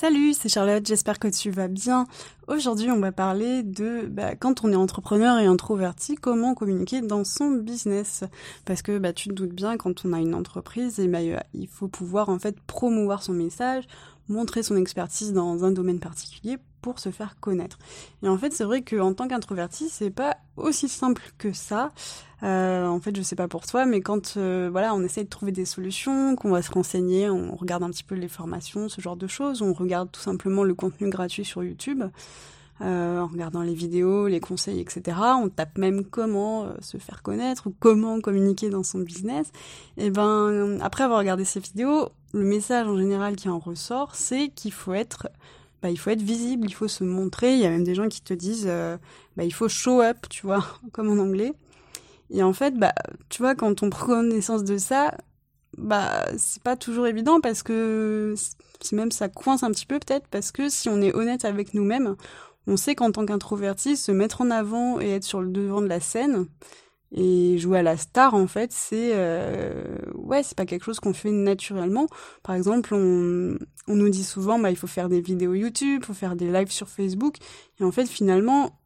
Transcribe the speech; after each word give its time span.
Salut, 0.00 0.32
c'est 0.32 0.48
Charlotte, 0.48 0.86
j'espère 0.86 1.18
que 1.18 1.26
tu 1.26 1.50
vas 1.50 1.66
bien. 1.66 2.06
Aujourd'hui, 2.46 2.88
on 2.92 3.00
va 3.00 3.10
parler 3.10 3.64
de 3.64 4.06
bah, 4.06 4.36
quand 4.36 4.62
on 4.62 4.70
est 4.70 4.76
entrepreneur 4.76 5.40
et 5.40 5.46
introverti, 5.46 6.14
comment 6.14 6.54
communiquer 6.54 7.00
dans 7.00 7.24
son 7.24 7.50
business. 7.50 8.22
Parce 8.64 8.80
que 8.80 8.96
bah, 8.98 9.12
tu 9.12 9.28
te 9.28 9.34
doutes 9.34 9.56
bien, 9.56 9.76
quand 9.76 10.04
on 10.04 10.12
a 10.12 10.20
une 10.20 10.36
entreprise, 10.36 11.00
et 11.00 11.06
eh 11.06 11.08
bah, 11.08 11.18
il 11.52 11.66
faut 11.66 11.88
pouvoir 11.88 12.28
en 12.28 12.38
fait 12.38 12.60
promouvoir 12.60 13.24
son 13.24 13.32
message, 13.32 13.88
montrer 14.28 14.62
son 14.62 14.76
expertise 14.76 15.32
dans 15.32 15.64
un 15.64 15.72
domaine 15.72 15.98
particulier 15.98 16.58
pour 16.80 16.98
se 16.98 17.10
faire 17.10 17.36
connaître. 17.40 17.78
Et 18.22 18.28
en 18.28 18.38
fait, 18.38 18.52
c'est 18.52 18.64
vrai 18.64 18.82
qu'en 18.82 19.14
tant 19.14 19.28
qu'introverti, 19.28 19.88
c'est 19.88 20.10
pas 20.10 20.36
aussi 20.56 20.88
simple 20.88 21.22
que 21.38 21.52
ça. 21.52 21.92
Euh, 22.42 22.86
en 22.86 23.00
fait, 23.00 23.16
je 23.16 23.22
sais 23.22 23.36
pas 23.36 23.48
pour 23.48 23.66
toi, 23.66 23.84
mais 23.84 24.00
quand 24.00 24.36
euh, 24.36 24.68
voilà, 24.70 24.94
on 24.94 25.02
essaye 25.02 25.24
de 25.24 25.28
trouver 25.28 25.52
des 25.52 25.64
solutions, 25.64 26.36
qu'on 26.36 26.50
va 26.50 26.62
se 26.62 26.70
renseigner, 26.70 27.28
on 27.28 27.56
regarde 27.56 27.82
un 27.82 27.90
petit 27.90 28.04
peu 28.04 28.14
les 28.14 28.28
formations, 28.28 28.88
ce 28.88 29.00
genre 29.00 29.16
de 29.16 29.26
choses, 29.26 29.62
on 29.62 29.72
regarde 29.72 30.10
tout 30.12 30.20
simplement 30.20 30.62
le 30.62 30.74
contenu 30.74 31.08
gratuit 31.10 31.44
sur 31.44 31.64
YouTube. 31.64 32.04
Euh, 32.80 33.18
en 33.18 33.26
regardant 33.26 33.62
les 33.62 33.74
vidéos, 33.74 34.28
les 34.28 34.38
conseils, 34.38 34.78
etc. 34.78 35.18
On 35.42 35.48
tape 35.48 35.76
même 35.78 36.04
comment 36.04 36.68
se 36.80 36.96
faire 36.96 37.24
connaître 37.24 37.66
ou 37.66 37.74
comment 37.80 38.20
communiquer 38.20 38.70
dans 38.70 38.84
son 38.84 39.00
business. 39.00 39.50
Et 39.96 40.10
ben 40.10 40.78
après 40.80 41.02
avoir 41.02 41.18
regardé 41.18 41.44
ces 41.44 41.58
vidéos, 41.58 42.10
le 42.32 42.44
message 42.44 42.86
en 42.86 42.96
général 42.96 43.34
qui 43.34 43.48
en 43.48 43.58
ressort, 43.58 44.14
c'est 44.14 44.50
qu'il 44.50 44.72
faut 44.72 44.92
être 44.92 45.28
bah, 45.82 45.90
il 45.90 45.98
faut 45.98 46.10
être 46.10 46.22
visible, 46.22 46.66
il 46.68 46.74
faut 46.74 46.88
se 46.88 47.04
montrer. 47.04 47.54
Il 47.54 47.60
y 47.60 47.66
a 47.66 47.70
même 47.70 47.84
des 47.84 47.94
gens 47.94 48.08
qui 48.08 48.20
te 48.20 48.34
disent, 48.34 48.66
euh, 48.68 48.96
bah, 49.36 49.44
il 49.44 49.52
faut 49.52 49.68
show 49.68 50.00
up, 50.02 50.28
tu 50.28 50.46
vois, 50.46 50.64
comme 50.92 51.08
en 51.08 51.22
anglais. 51.22 51.52
Et 52.30 52.42
en 52.42 52.52
fait, 52.52 52.74
bah, 52.74 52.94
tu 53.28 53.42
vois, 53.42 53.54
quand 53.54 53.82
on 53.82 53.90
prend 53.90 54.06
connaissance 54.06 54.64
de 54.64 54.78
ça, 54.78 55.16
bah, 55.76 56.26
c'est 56.36 56.62
pas 56.62 56.76
toujours 56.76 57.06
évident 57.06 57.40
parce 57.40 57.62
que 57.62 58.34
c'est 58.80 58.96
même 58.96 59.12
ça 59.12 59.28
coince 59.28 59.62
un 59.62 59.70
petit 59.70 59.86
peu 59.86 59.98
peut-être 59.98 60.26
parce 60.28 60.50
que 60.50 60.68
si 60.68 60.88
on 60.88 61.00
est 61.00 61.14
honnête 61.14 61.44
avec 61.44 61.74
nous-mêmes, 61.74 62.16
on 62.66 62.76
sait 62.76 62.94
qu'en 62.94 63.12
tant 63.12 63.24
qu'introverti, 63.26 63.96
se 63.96 64.12
mettre 64.12 64.40
en 64.40 64.50
avant 64.50 65.00
et 65.00 65.10
être 65.10 65.24
sur 65.24 65.40
le 65.40 65.48
devant 65.50 65.80
de 65.80 65.86
la 65.86 66.00
scène, 66.00 66.46
et 67.12 67.56
jouer 67.58 67.78
à 67.78 67.82
la 67.82 67.96
star, 67.96 68.34
en 68.34 68.46
fait, 68.46 68.72
c'est 68.72 69.12
euh, 69.14 69.96
ouais, 70.14 70.42
c'est 70.42 70.56
pas 70.56 70.66
quelque 70.66 70.84
chose 70.84 71.00
qu'on 71.00 71.14
fait 71.14 71.30
naturellement. 71.30 72.06
Par 72.42 72.54
exemple, 72.54 72.94
on, 72.94 73.56
on 73.86 73.94
nous 73.94 74.08
dit 74.10 74.24
souvent, 74.24 74.58
bah, 74.58 74.70
il 74.70 74.76
faut 74.76 74.86
faire 74.86 75.08
des 75.08 75.20
vidéos 75.20 75.54
YouTube, 75.54 76.00
il 76.02 76.06
faut 76.06 76.14
faire 76.14 76.36
des 76.36 76.50
lives 76.50 76.70
sur 76.70 76.88
Facebook. 76.88 77.36
Et 77.80 77.84
en 77.84 77.92
fait, 77.92 78.06
finalement, 78.06 78.78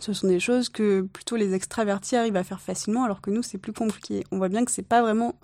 ce 0.00 0.12
sont 0.12 0.28
des 0.28 0.40
choses 0.40 0.68
que 0.68 1.02
plutôt 1.02 1.36
les 1.36 1.54
extravertis 1.54 2.16
arrivent 2.16 2.36
à 2.36 2.44
faire 2.44 2.60
facilement, 2.60 3.04
alors 3.04 3.20
que 3.20 3.30
nous, 3.30 3.42
c'est 3.42 3.58
plus 3.58 3.72
compliqué. 3.72 4.24
On 4.30 4.38
voit 4.38 4.48
bien 4.48 4.64
que 4.64 4.70
c'est 4.70 4.86
pas 4.86 5.02
vraiment 5.02 5.34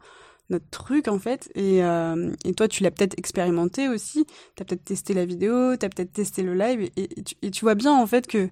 notre 0.51 0.69
truc 0.69 1.09
en 1.09 1.19
fait 1.19 1.51
et, 1.55 1.83
euh, 1.83 2.33
et 2.45 2.53
toi 2.53 2.69
tu 2.69 2.83
l'as 2.83 2.91
peut-être 2.91 3.19
expérimenté 3.19 3.89
aussi 3.89 4.27
t'as 4.57 4.65
peut-être 4.65 4.85
testé 4.85 5.15
la 5.15 5.25
vidéo 5.25 5.77
t'as 5.77 5.89
peut-être 5.89 6.13
testé 6.13 6.43
le 6.43 6.55
live 6.55 6.83
et, 6.97 7.09
et, 7.43 7.51
tu, 7.51 7.65
vois 7.65 7.75
bien 7.75 7.93
en 7.93 8.07
fait 8.07 8.27
que 8.27 8.51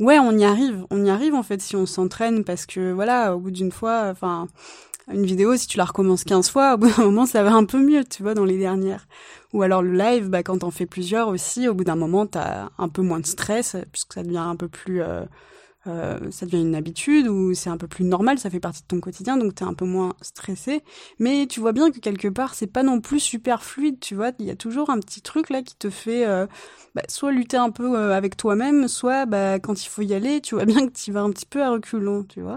Ouais, 0.00 0.18
on 0.18 0.32
y 0.36 0.44
arrive. 0.44 0.86
On 0.90 1.04
y 1.04 1.10
arrive 1.10 1.34
en 1.34 1.42
fait 1.42 1.60
si 1.60 1.76
on 1.76 1.84
s'entraîne 1.86 2.42
parce 2.42 2.64
que 2.66 2.90
voilà, 2.92 3.36
au 3.36 3.38
bout 3.38 3.50
d'une 3.50 3.70
fois, 3.70 4.08
enfin, 4.10 4.48
une 5.12 5.26
vidéo, 5.26 5.56
si 5.56 5.66
tu 5.66 5.76
la 5.76 5.84
recommences 5.84 6.24
15 6.24 6.50
fois, 6.50 6.74
au 6.74 6.78
bout 6.78 6.88
d'un 6.88 7.04
moment, 7.04 7.26
ça 7.26 7.42
va 7.42 7.52
un 7.52 7.64
peu 7.64 7.78
mieux, 7.78 8.04
tu 8.04 8.22
vois, 8.22 8.34
dans 8.34 8.46
les 8.46 8.56
dernières. 8.58 9.06
Ou 9.52 9.62
alors 9.62 9.82
le 9.82 9.92
live, 9.92 10.28
bah, 10.28 10.42
quand 10.42 10.58
t'en 10.58 10.70
fais 10.70 10.86
plusieurs 10.86 11.28
aussi, 11.28 11.68
au 11.68 11.74
bout 11.74 11.84
d'un 11.84 11.96
moment, 11.96 12.26
t'as 12.26 12.70
un 12.78 12.88
peu 12.88 13.02
moins 13.02 13.20
de 13.20 13.26
stress 13.26 13.76
puisque 13.92 14.14
ça 14.14 14.22
devient 14.22 14.38
un 14.38 14.56
peu 14.56 14.68
plus 14.68 15.02
euh, 15.02 15.24
euh, 15.86 16.30
ça 16.30 16.46
devient 16.46 16.60
une 16.60 16.74
habitude 16.74 17.26
ou 17.26 17.54
c'est 17.54 17.70
un 17.70 17.76
peu 17.76 17.88
plus 17.88 18.04
normal, 18.04 18.38
ça 18.38 18.50
fait 18.50 18.60
partie 18.60 18.82
de 18.82 18.86
ton 18.86 19.00
quotidien, 19.00 19.36
donc 19.36 19.54
t'es 19.54 19.64
un 19.64 19.74
peu 19.74 19.84
moins 19.84 20.14
stressé. 20.20 20.82
Mais 21.18 21.46
tu 21.46 21.60
vois 21.60 21.72
bien 21.72 21.90
que 21.90 21.98
quelque 21.98 22.28
part, 22.28 22.54
c'est 22.54 22.66
pas 22.66 22.82
non 22.82 23.00
plus 23.00 23.20
super 23.20 23.62
fluide, 23.62 23.98
tu 24.00 24.14
vois. 24.14 24.32
Il 24.38 24.46
y 24.46 24.50
a 24.50 24.56
toujours 24.56 24.90
un 24.90 25.00
petit 25.00 25.22
truc 25.22 25.50
là 25.50 25.62
qui 25.62 25.76
te 25.76 25.90
fait 25.90 26.26
euh, 26.26 26.46
bah, 26.94 27.02
soit 27.08 27.32
lutter 27.32 27.56
un 27.56 27.70
peu 27.70 27.96
euh, 27.96 28.14
avec 28.16 28.36
toi-même, 28.36 28.88
soit 28.88 29.26
bah, 29.26 29.58
quand 29.58 29.84
il 29.84 29.88
faut 29.88 30.02
y 30.02 30.14
aller, 30.14 30.40
tu 30.40 30.54
vois 30.54 30.64
bien 30.66 30.86
que 30.86 30.92
tu 30.92 31.12
vas 31.12 31.22
un 31.22 31.30
petit 31.30 31.46
peu 31.46 31.62
à 31.62 31.70
reculons, 31.70 32.24
tu 32.24 32.40
vois. 32.42 32.56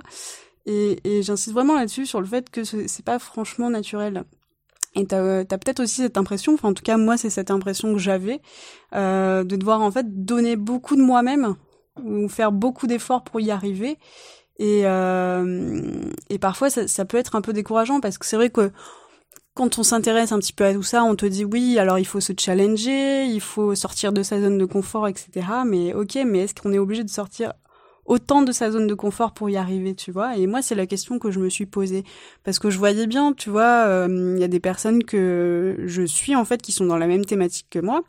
Et, 0.65 0.99
et 1.03 1.23
j'insiste 1.23 1.53
vraiment 1.53 1.75
là-dessus 1.75 2.05
sur 2.05 2.21
le 2.21 2.27
fait 2.27 2.49
que 2.49 2.63
c'est 2.63 3.05
pas 3.05 3.19
franchement 3.19 3.69
naturel. 3.69 4.23
Et 4.95 5.05
t'as 5.05 5.39
as, 5.39 5.45
peut-être 5.45 5.79
aussi 5.79 6.01
cette 6.01 6.17
impression, 6.17 6.53
enfin 6.53 6.69
en 6.69 6.73
tout 6.73 6.83
cas 6.83 6.97
moi 6.97 7.17
c'est 7.17 7.31
cette 7.31 7.49
impression 7.49 7.93
que 7.93 7.99
j'avais, 7.99 8.41
euh, 8.93 9.43
de 9.43 9.55
devoir 9.55 9.81
en 9.81 9.89
fait 9.89 10.23
donner 10.23 10.55
beaucoup 10.55 10.95
de 10.95 11.01
moi-même 11.01 11.55
ou 12.03 12.27
faire 12.29 12.51
beaucoup 12.51 12.87
d'efforts 12.87 13.23
pour 13.23 13.39
y 13.39 13.51
arriver. 13.51 13.97
Et, 14.57 14.81
euh, 14.85 16.11
et 16.29 16.37
parfois, 16.37 16.69
ça, 16.69 16.87
ça, 16.87 17.05
peut 17.05 17.17
être 17.17 17.35
un 17.35 17.41
peu 17.41 17.53
décourageant 17.53 17.99
parce 17.99 18.17
que 18.17 18.25
c'est 18.25 18.35
vrai 18.35 18.49
que 18.49 18.71
quand 19.55 19.77
on 19.77 19.83
s'intéresse 19.83 20.31
un 20.31 20.39
petit 20.39 20.53
peu 20.53 20.65
à 20.65 20.73
tout 20.73 20.83
ça, 20.83 21.03
on 21.03 21.15
te 21.15 21.25
dit 21.25 21.45
oui, 21.45 21.77
alors 21.77 21.99
il 21.99 22.05
faut 22.05 22.19
se 22.19 22.33
challenger, 22.37 23.25
il 23.25 23.41
faut 23.41 23.75
sortir 23.75 24.11
de 24.13 24.23
sa 24.23 24.39
zone 24.39 24.57
de 24.57 24.65
confort, 24.65 25.07
etc. 25.07 25.47
Mais 25.65 25.93
ok, 25.93 26.19
mais 26.25 26.39
est-ce 26.39 26.55
qu'on 26.55 26.73
est 26.73 26.79
obligé 26.79 27.03
de 27.03 27.09
sortir 27.09 27.53
autant 28.05 28.41
de 28.41 28.51
sa 28.51 28.71
zone 28.71 28.87
de 28.87 28.93
confort 28.93 29.33
pour 29.33 29.49
y 29.49 29.57
arriver, 29.57 29.95
tu 29.95 30.11
vois. 30.11 30.37
Et 30.37 30.47
moi, 30.47 30.61
c'est 30.61 30.75
la 30.75 30.85
question 30.85 31.19
que 31.19 31.31
je 31.31 31.39
me 31.39 31.49
suis 31.49 31.65
posée 31.65 32.03
parce 32.43 32.59
que 32.59 32.69
je 32.69 32.77
voyais 32.77 33.07
bien, 33.07 33.33
tu 33.33 33.49
vois, 33.49 33.85
euh, 33.87 34.33
il 34.35 34.41
y 34.41 34.43
a 34.43 34.47
des 34.47 34.59
personnes 34.59 35.03
que 35.03 35.77
je 35.85 36.03
suis 36.03 36.35
en 36.35 36.45
fait 36.45 36.61
qui 36.61 36.71
sont 36.71 36.85
dans 36.85 36.97
la 36.97 37.07
même 37.07 37.25
thématique 37.25 37.67
que 37.69 37.79
moi 37.79 38.01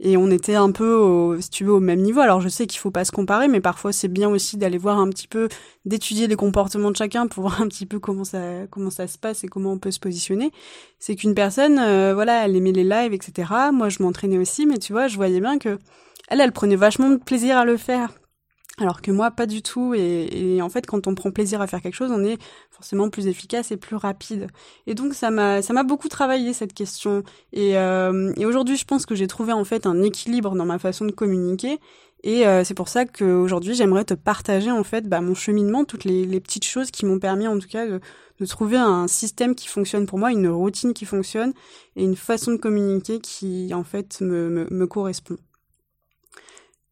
et 0.00 0.16
on 0.16 0.30
était 0.30 0.56
un 0.56 0.72
peu, 0.72 0.94
au, 0.94 1.40
si 1.40 1.50
tu 1.50 1.64
veux, 1.64 1.72
au 1.72 1.80
même 1.80 2.00
niveau. 2.00 2.20
Alors 2.20 2.40
je 2.40 2.48
sais 2.48 2.66
qu'il 2.66 2.80
faut 2.80 2.90
pas 2.90 3.04
se 3.04 3.12
comparer, 3.12 3.48
mais 3.48 3.60
parfois 3.60 3.92
c'est 3.92 4.08
bien 4.08 4.28
aussi 4.28 4.56
d'aller 4.56 4.78
voir 4.78 4.98
un 4.98 5.08
petit 5.08 5.28
peu, 5.28 5.48
d'étudier 5.84 6.26
les 6.26 6.36
comportements 6.36 6.90
de 6.90 6.96
chacun 6.96 7.26
pour 7.26 7.42
voir 7.48 7.62
un 7.62 7.68
petit 7.68 7.86
peu 7.86 7.98
comment 7.98 8.24
ça 8.24 8.66
comment 8.70 8.90
ça 8.90 9.06
se 9.06 9.18
passe 9.18 9.44
et 9.44 9.48
comment 9.48 9.72
on 9.72 9.78
peut 9.78 9.90
se 9.90 10.00
positionner. 10.00 10.50
C'est 10.98 11.16
qu'une 11.16 11.34
personne, 11.34 11.78
euh, 11.78 12.12
voilà, 12.14 12.44
elle 12.44 12.56
aimait 12.56 12.72
les 12.72 12.84
lives, 12.84 13.12
etc. 13.12 13.50
Moi, 13.72 13.88
je 13.88 14.02
m'entraînais 14.02 14.38
aussi, 14.38 14.66
mais 14.66 14.78
tu 14.78 14.92
vois, 14.92 15.06
je 15.06 15.16
voyais 15.16 15.40
bien 15.40 15.58
que 15.58 15.78
elle, 16.28 16.40
elle 16.40 16.52
prenait 16.52 16.76
vachement 16.76 17.10
de 17.10 17.16
plaisir 17.16 17.56
à 17.58 17.64
le 17.64 17.76
faire. 17.76 18.10
Alors 18.78 19.02
que 19.02 19.12
moi, 19.12 19.30
pas 19.30 19.46
du 19.46 19.62
tout. 19.62 19.94
Et, 19.94 20.60
en 20.60 20.68
fait, 20.68 20.86
quand 20.86 21.06
on 21.06 21.14
prend 21.14 21.30
plaisir 21.30 21.60
à 21.60 21.66
faire 21.66 21.80
quelque 21.80 21.94
chose, 21.94 22.10
on 22.10 22.24
est 22.24 22.38
forcément 22.70 23.08
plus 23.08 23.28
efficace 23.28 23.70
et 23.70 23.76
plus 23.76 23.94
rapide. 23.96 24.48
Et 24.86 24.94
donc, 24.94 25.14
ça 25.14 25.30
m'a, 25.30 25.62
ça 25.62 25.72
m'a 25.72 25.84
beaucoup 25.84 26.08
travaillé 26.08 26.52
cette 26.52 26.72
question. 26.74 27.22
Et, 27.52 27.78
euh, 27.78 28.32
et 28.36 28.46
aujourd'hui, 28.46 28.76
je 28.76 28.84
pense 28.84 29.06
que 29.06 29.14
j'ai 29.14 29.28
trouvé 29.28 29.52
en 29.52 29.64
fait 29.64 29.86
un 29.86 30.02
équilibre 30.02 30.56
dans 30.56 30.66
ma 30.66 30.80
façon 30.80 31.04
de 31.04 31.12
communiquer. 31.12 31.78
Et 32.24 32.46
euh, 32.46 32.64
c'est 32.64 32.74
pour 32.74 32.88
ça 32.88 33.04
qu'aujourd'hui, 33.04 33.74
j'aimerais 33.74 34.04
te 34.04 34.14
partager 34.14 34.70
en 34.70 34.82
fait 34.82 35.06
bah, 35.08 35.20
mon 35.20 35.34
cheminement, 35.34 35.84
toutes 35.84 36.04
les, 36.04 36.24
les 36.24 36.40
petites 36.40 36.64
choses 36.64 36.90
qui 36.90 37.04
m'ont 37.04 37.18
permis 37.18 37.46
en 37.46 37.58
tout 37.58 37.68
cas 37.68 37.86
de, 37.86 38.00
de 38.40 38.46
trouver 38.46 38.78
un 38.78 39.06
système 39.08 39.54
qui 39.54 39.68
fonctionne 39.68 40.06
pour 40.06 40.18
moi, 40.18 40.32
une 40.32 40.48
routine 40.48 40.94
qui 40.94 41.04
fonctionne 41.04 41.52
et 41.96 42.02
une 42.02 42.16
façon 42.16 42.52
de 42.52 42.56
communiquer 42.56 43.20
qui 43.20 43.72
en 43.74 43.84
fait 43.84 44.22
me, 44.22 44.48
me, 44.48 44.66
me 44.70 44.86
correspond. 44.86 45.36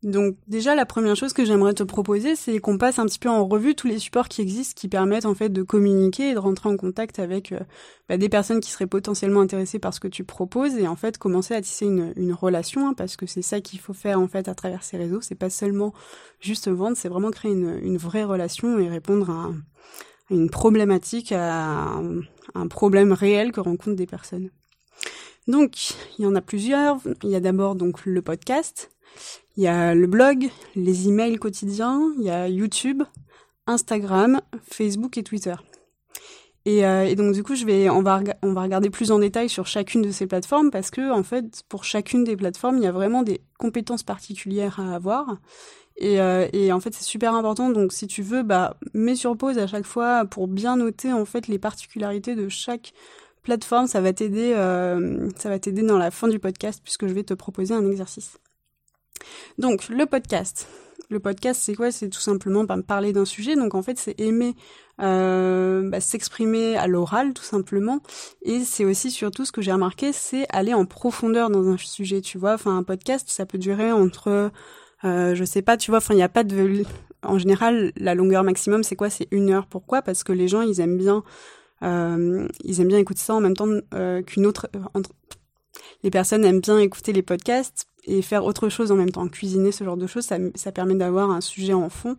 Donc 0.03 0.37
déjà 0.49 0.75
la 0.75 0.85
première 0.85 1.15
chose 1.15 1.33
que 1.33 1.45
j'aimerais 1.45 1.75
te 1.75 1.85
proposer, 1.85 2.35
c'est 2.35 2.59
qu'on 2.59 2.77
passe 2.77 2.99
un 2.99 3.07
petit 3.07 3.21
peu 3.21 3.29
en 3.29 3.47
revue 3.47 3.77
tous 3.77 3.87
les 3.87 4.01
supports 4.01 4.29
qui 4.29 4.43
existent, 4.43 4.75
qui 4.75 4.89
permettent 4.89 5.27
en 5.27 5.35
fait 5.37 5.49
de 5.49 5.63
communiquer 5.63 6.31
et 6.31 6.35
de 6.35 6.41
rentrer 6.41 6.69
en 6.69 6.77
contact 6.77 7.21
avec 7.21 7.53
euh, 7.53 7.61
bah, 8.09 8.17
des 8.17 8.29
personnes 8.29 8.61
qui 8.61 8.73
seraient 8.73 8.89
potentiellement 8.89 9.41
intéressées 9.41 9.79
par 9.79 9.95
ce 9.95 10.01
que 10.01 10.09
tu 10.09 10.25
proposes 10.25 10.77
et 10.77 10.89
en 10.89 10.97
fait 10.97 11.19
commencer 11.19 11.55
à 11.55 11.63
tisser 11.63 11.87
une, 11.87 12.33
relation, 12.33 12.89
hein, 12.89 12.95
parce 12.95 13.17
que 13.17 13.27
c'est 13.27 13.43
ça 13.43 13.61
qu'il 13.61 13.79
faut 13.79 13.93
faire 13.93 14.19
en 14.19 14.27
fait 14.27 14.49
à 14.49 14.57
travers 14.57 14.83
ces 14.83 14.97
réseaux. 14.97 15.21
C'est 15.21 15.37
pas 15.37 15.51
seulement 15.51 15.93
juste 16.41 16.69
vendre, 16.69 16.97
c'est 16.97 17.09
vraiment 17.09 17.31
créer 17.31 17.53
une, 17.53 17.79
une, 17.83 17.97
vraie 17.97 18.25
relation 18.25 18.81
et 18.81 18.89
répondre 18.89 19.31
à, 19.31 19.53
une 20.31 20.51
problématique, 20.51 21.31
à 21.31 22.01
un 22.55 22.69
problème 22.69 23.13
réel 23.13 23.53
que 23.53 23.61
rencontrent 23.61 23.97
des 23.97 24.07
personnes. 24.07 24.51
Donc 25.47 25.95
il 26.19 26.23
y 26.25 26.27
en 26.27 26.35
a 26.35 26.41
plusieurs. 26.41 26.99
Il 27.23 27.31
y 27.31 27.37
a 27.37 27.41
d'abord 27.41 27.75
donc 27.75 28.05
le 28.05 28.23
podcast 28.23 28.92
il 29.57 29.63
y 29.63 29.67
a 29.67 29.95
le 29.95 30.07
blog, 30.07 30.51
les 30.77 31.09
emails 31.09 31.37
quotidiens, 31.37 32.13
il 32.19 32.25
y 32.25 32.31
a 32.31 32.49
YouTube, 32.49 33.03
Instagram, 33.67 34.41
Facebook 34.63 35.19
et 35.19 35.23
Twitter. 35.23 35.55
Et, 36.65 36.87
euh, 36.87 37.15
donc 37.17 37.35
du 37.35 37.43
coup, 37.43 37.55
je 37.55 37.65
vais, 37.65 37.91
on 37.91 38.03
va, 38.03 38.21
on 38.43 38.53
va 38.53 38.63
regarder 38.63 38.89
plus 38.89 39.11
en 39.11 39.19
détail 39.19 39.49
sur 39.49 39.67
chacune 39.67 40.03
de 40.03 40.11
ces 40.11 40.27
plateformes 40.27 40.71
parce 40.71 40.91
que 40.91 41.11
en 41.11 41.23
fait, 41.23 41.63
pour 41.69 41.85
chacune 41.85 42.25
des 42.25 42.37
plateformes, 42.37 42.79
il 42.79 42.85
y 42.85 42.87
a 42.87 42.93
vraiment 42.93 43.23
des 43.23 43.41
compétences 43.59 44.05
particulières 44.05 44.79
à 44.79 44.95
avoir. 44.95 45.39
Et, 45.97 46.21
euh, 46.21 46.49
et 46.53 46.73
en 46.73 46.81
fait, 46.81 46.95
c'est 46.95 47.05
super 47.05 47.35
important. 47.35 47.71
Donc, 47.71 47.93
si 47.93 48.07
tu 48.07 48.23
veux, 48.23 48.43
bah, 48.43 48.77
mets 48.95 49.17
sur 49.17 49.37
pause 49.37 49.59
à 49.59 49.67
chaque 49.67 49.87
fois 49.87 50.25
pour 50.25 50.49
bien 50.49 50.77
noter 50.77 51.13
en 51.13 51.25
fait 51.25 51.49
les 51.49 51.59
particularités 51.59 52.35
de 52.35 52.49
chaque 52.49 52.93
plateforme. 53.43 53.87
Ça 53.87 54.01
va 54.01 54.13
t'aider, 54.13 54.53
euh, 54.55 55.29
ça 55.37 55.49
va 55.49 55.59
t'aider 55.59 55.83
dans 55.83 55.99
la 55.99 56.11
fin 56.11 56.29
du 56.29 56.39
podcast 56.39 56.81
puisque 56.83 57.07
je 57.07 57.13
vais 57.13 57.25
te 57.25 57.35
proposer 57.35 57.75
un 57.75 57.87
exercice. 57.91 58.39
Donc, 59.59 59.89
le 59.89 60.07
podcast. 60.07 60.69
Le 61.11 61.21
podcast, 61.21 61.61
c'est 61.63 61.75
quoi? 61.75 61.93
C'est 61.93 62.09
tout 62.09 62.21
simplement 62.21 62.65
bah, 62.65 62.77
parler 62.87 63.13
d'un 63.13 63.27
sujet. 63.27 63.55
Donc, 63.55 63.75
en 63.75 63.83
fait, 63.83 63.99
c'est 63.99 64.19
aimer 64.19 64.55
euh, 65.01 65.89
bah, 65.89 66.01
s'exprimer 66.01 66.77
à 66.77 66.87
l'oral, 66.87 67.35
tout 67.35 67.43
simplement. 67.43 68.01
Et 68.43 68.61
c'est 68.61 68.85
aussi 68.85 69.11
surtout 69.11 69.45
ce 69.45 69.53
que 69.53 69.61
j'ai 69.61 69.73
remarqué, 69.73 70.13
c'est 70.13 70.47
aller 70.49 70.75
en 70.75 70.87
profondeur 70.87 71.51
dans 71.51 71.69
un 71.69 71.77
sujet. 71.77 72.21
Tu 72.21 72.39
vois, 72.39 72.55
enfin, 72.55 72.77
un 72.77 72.83
podcast, 72.83 73.29
ça 73.29 73.47
peut 73.47 73.59
durer 73.59 73.93
entre, 73.93 74.51
euh, 75.05 75.35
je 75.35 75.45
sais 75.45 75.63
pas, 75.63 75.77
tu 75.77 75.91
vois, 75.91 75.99
enfin, 75.99 76.15
il 76.15 76.19
n'y 76.19 76.23
a 76.23 76.29
pas 76.29 76.45
de, 76.45 76.85
en 77.23 77.39
général, 77.39 77.93
la 77.97 78.15
longueur 78.15 78.45
maximum, 78.45 78.83
c'est 78.83 78.97
quoi? 78.97 79.11
C'est 79.11 79.29
une 79.31 79.51
heure. 79.51 79.67
Pourquoi? 79.67 80.03
Parce 80.03 80.25
que 80.25 80.33
les 80.33 80.49
gens, 80.49 80.63
ils 80.63 80.81
aiment 80.81 80.99
bien, 80.99 81.25
euh, 81.83 82.47
écouter 82.65 83.21
ça 83.21 83.35
en 83.35 83.41
même 83.41 83.57
temps 83.57 83.69
qu'une 84.27 84.47
autre, 84.47 84.69
les 86.03 86.11
personnes 86.11 86.45
aiment 86.45 86.61
bien 86.61 86.79
écouter 86.79 87.13
les 87.13 87.23
podcasts 87.23 87.87
et 88.05 88.23
faire 88.23 88.45
autre 88.45 88.69
chose 88.69 88.91
en 88.91 88.97
même 88.97 89.11
temps, 89.11 89.29
cuisiner, 89.29 89.73
ce 89.73 89.85
genre 89.85 89.97
de 89.97 90.07
choses, 90.07 90.25
ça, 90.25 90.39
ça 90.55 90.73
permet 90.73 90.95
d'avoir 90.95 91.31
un 91.31 91.41
sujet 91.41 91.73
en 91.73 91.89
fond. 91.89 92.17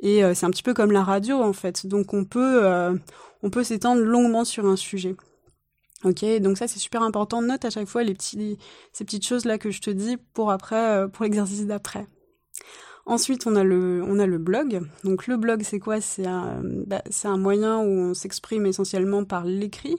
Et 0.00 0.24
euh, 0.24 0.34
c'est 0.34 0.46
un 0.46 0.50
petit 0.50 0.62
peu 0.62 0.74
comme 0.74 0.92
la 0.92 1.04
radio 1.04 1.36
en 1.36 1.52
fait. 1.52 1.86
Donc 1.86 2.12
on 2.12 2.24
peut, 2.24 2.64
euh, 2.64 2.94
peut 3.50 3.64
s'étendre 3.64 4.02
longuement 4.02 4.44
sur 4.44 4.66
un 4.66 4.76
sujet. 4.76 5.16
Ok, 6.04 6.24
donc 6.40 6.58
ça 6.58 6.66
c'est 6.66 6.80
super 6.80 7.02
important. 7.02 7.42
Note 7.42 7.64
à 7.64 7.70
chaque 7.70 7.86
fois 7.86 8.02
les 8.02 8.14
petits, 8.14 8.58
ces 8.92 9.04
petites 9.04 9.26
choses 9.26 9.44
là 9.44 9.56
que 9.58 9.70
je 9.70 9.80
te 9.80 9.90
dis 9.90 10.16
pour 10.34 10.50
après, 10.50 10.96
euh, 10.96 11.08
pour 11.08 11.24
l'exercice 11.24 11.66
d'après. 11.66 12.06
Ensuite, 13.04 13.46
on 13.46 13.56
a 13.56 13.64
le, 13.64 14.02
on 14.06 14.18
a 14.18 14.26
le 14.26 14.38
blog. 14.38 14.82
Donc 15.04 15.26
le 15.26 15.36
blog, 15.36 15.62
c'est 15.64 15.80
quoi? 15.80 16.00
C'est 16.00 16.26
un, 16.26 16.60
bah, 16.62 17.02
un 17.24 17.36
moyen 17.36 17.78
où 17.78 17.88
on 17.88 18.14
s'exprime 18.14 18.66
essentiellement 18.66 19.24
par 19.24 19.44
l'écrit. 19.44 19.96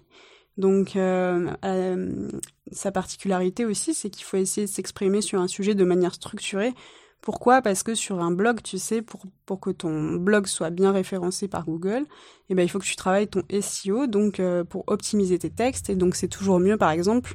Donc, 0.57 0.95
euh, 0.95 1.49
euh, 1.65 2.27
sa 2.71 2.91
particularité 2.91 3.65
aussi, 3.65 3.93
c'est 3.93 4.09
qu'il 4.09 4.23
faut 4.23 4.37
essayer 4.37 4.67
de 4.67 4.71
s'exprimer 4.71 5.21
sur 5.21 5.39
un 5.39 5.47
sujet 5.47 5.75
de 5.75 5.83
manière 5.83 6.13
structurée. 6.13 6.73
Pourquoi? 7.21 7.61
Parce 7.61 7.83
que 7.83 7.95
sur 7.95 8.19
un 8.19 8.31
blog, 8.31 8.61
tu 8.61 8.77
sais, 8.77 9.01
pour, 9.01 9.21
pour 9.45 9.59
que 9.59 9.69
ton 9.69 10.15
blog 10.15 10.45
soit 10.45 10.69
bien 10.69 10.91
référencé 10.91 11.47
par 11.47 11.65
Google, 11.65 12.05
eh 12.49 12.55
ben, 12.55 12.63
il 12.63 12.69
faut 12.69 12.79
que 12.79 12.85
tu 12.85 12.97
travailles 12.97 13.29
ton 13.29 13.43
SEO, 13.61 14.07
donc 14.07 14.39
euh, 14.39 14.63
pour 14.63 14.83
optimiser 14.87 15.39
tes 15.39 15.49
textes. 15.49 15.89
Et 15.89 15.95
donc, 15.95 16.15
c'est 16.15 16.27
toujours 16.27 16.59
mieux, 16.59 16.77
par 16.77 16.91
exemple, 16.91 17.33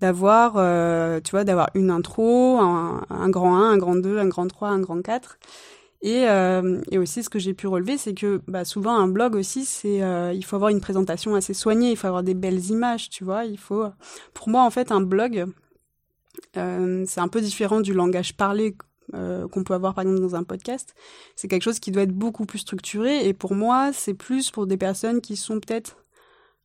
d'avoir, 0.00 0.52
tu 1.22 1.30
vois, 1.30 1.44
d'avoir 1.44 1.70
une 1.74 1.90
intro, 1.90 2.58
un, 2.58 3.04
un, 3.10 3.30
grand 3.30 3.56
1, 3.56 3.70
un 3.72 3.78
grand 3.78 3.96
2, 3.96 4.18
un 4.18 4.28
grand 4.28 4.46
3, 4.46 4.68
un 4.68 4.80
grand 4.80 5.02
4. 5.02 5.38
Et, 6.00 6.28
euh, 6.28 6.80
et 6.90 6.98
aussi, 6.98 7.22
ce 7.24 7.28
que 7.28 7.38
j'ai 7.38 7.54
pu 7.54 7.66
relever, 7.66 7.98
c'est 7.98 8.14
que 8.14 8.40
bah, 8.46 8.64
souvent 8.64 8.96
un 8.96 9.08
blog 9.08 9.34
aussi, 9.34 9.64
c'est 9.64 10.02
euh, 10.02 10.32
il 10.32 10.44
faut 10.44 10.56
avoir 10.56 10.70
une 10.70 10.80
présentation 10.80 11.34
assez 11.34 11.54
soignée, 11.54 11.90
il 11.90 11.96
faut 11.96 12.06
avoir 12.06 12.22
des 12.22 12.34
belles 12.34 12.66
images, 12.66 13.10
tu 13.10 13.24
vois. 13.24 13.44
Il 13.44 13.58
faut, 13.58 13.84
pour 14.32 14.48
moi, 14.48 14.62
en 14.62 14.70
fait, 14.70 14.92
un 14.92 15.00
blog, 15.00 15.46
euh, 16.56 17.04
c'est 17.06 17.20
un 17.20 17.28
peu 17.28 17.40
différent 17.40 17.80
du 17.80 17.94
langage 17.94 18.36
parlé 18.36 18.76
euh, 19.14 19.48
qu'on 19.48 19.64
peut 19.64 19.74
avoir 19.74 19.94
par 19.94 20.02
exemple 20.02 20.20
dans 20.20 20.36
un 20.36 20.44
podcast. 20.44 20.94
C'est 21.34 21.48
quelque 21.48 21.62
chose 21.62 21.80
qui 21.80 21.90
doit 21.90 22.02
être 22.02 22.12
beaucoup 22.12 22.44
plus 22.46 22.58
structuré. 22.58 23.26
Et 23.26 23.32
pour 23.34 23.54
moi, 23.54 23.92
c'est 23.92 24.14
plus 24.14 24.50
pour 24.50 24.66
des 24.66 24.76
personnes 24.76 25.20
qui 25.20 25.36
sont 25.36 25.60
peut-être 25.60 25.96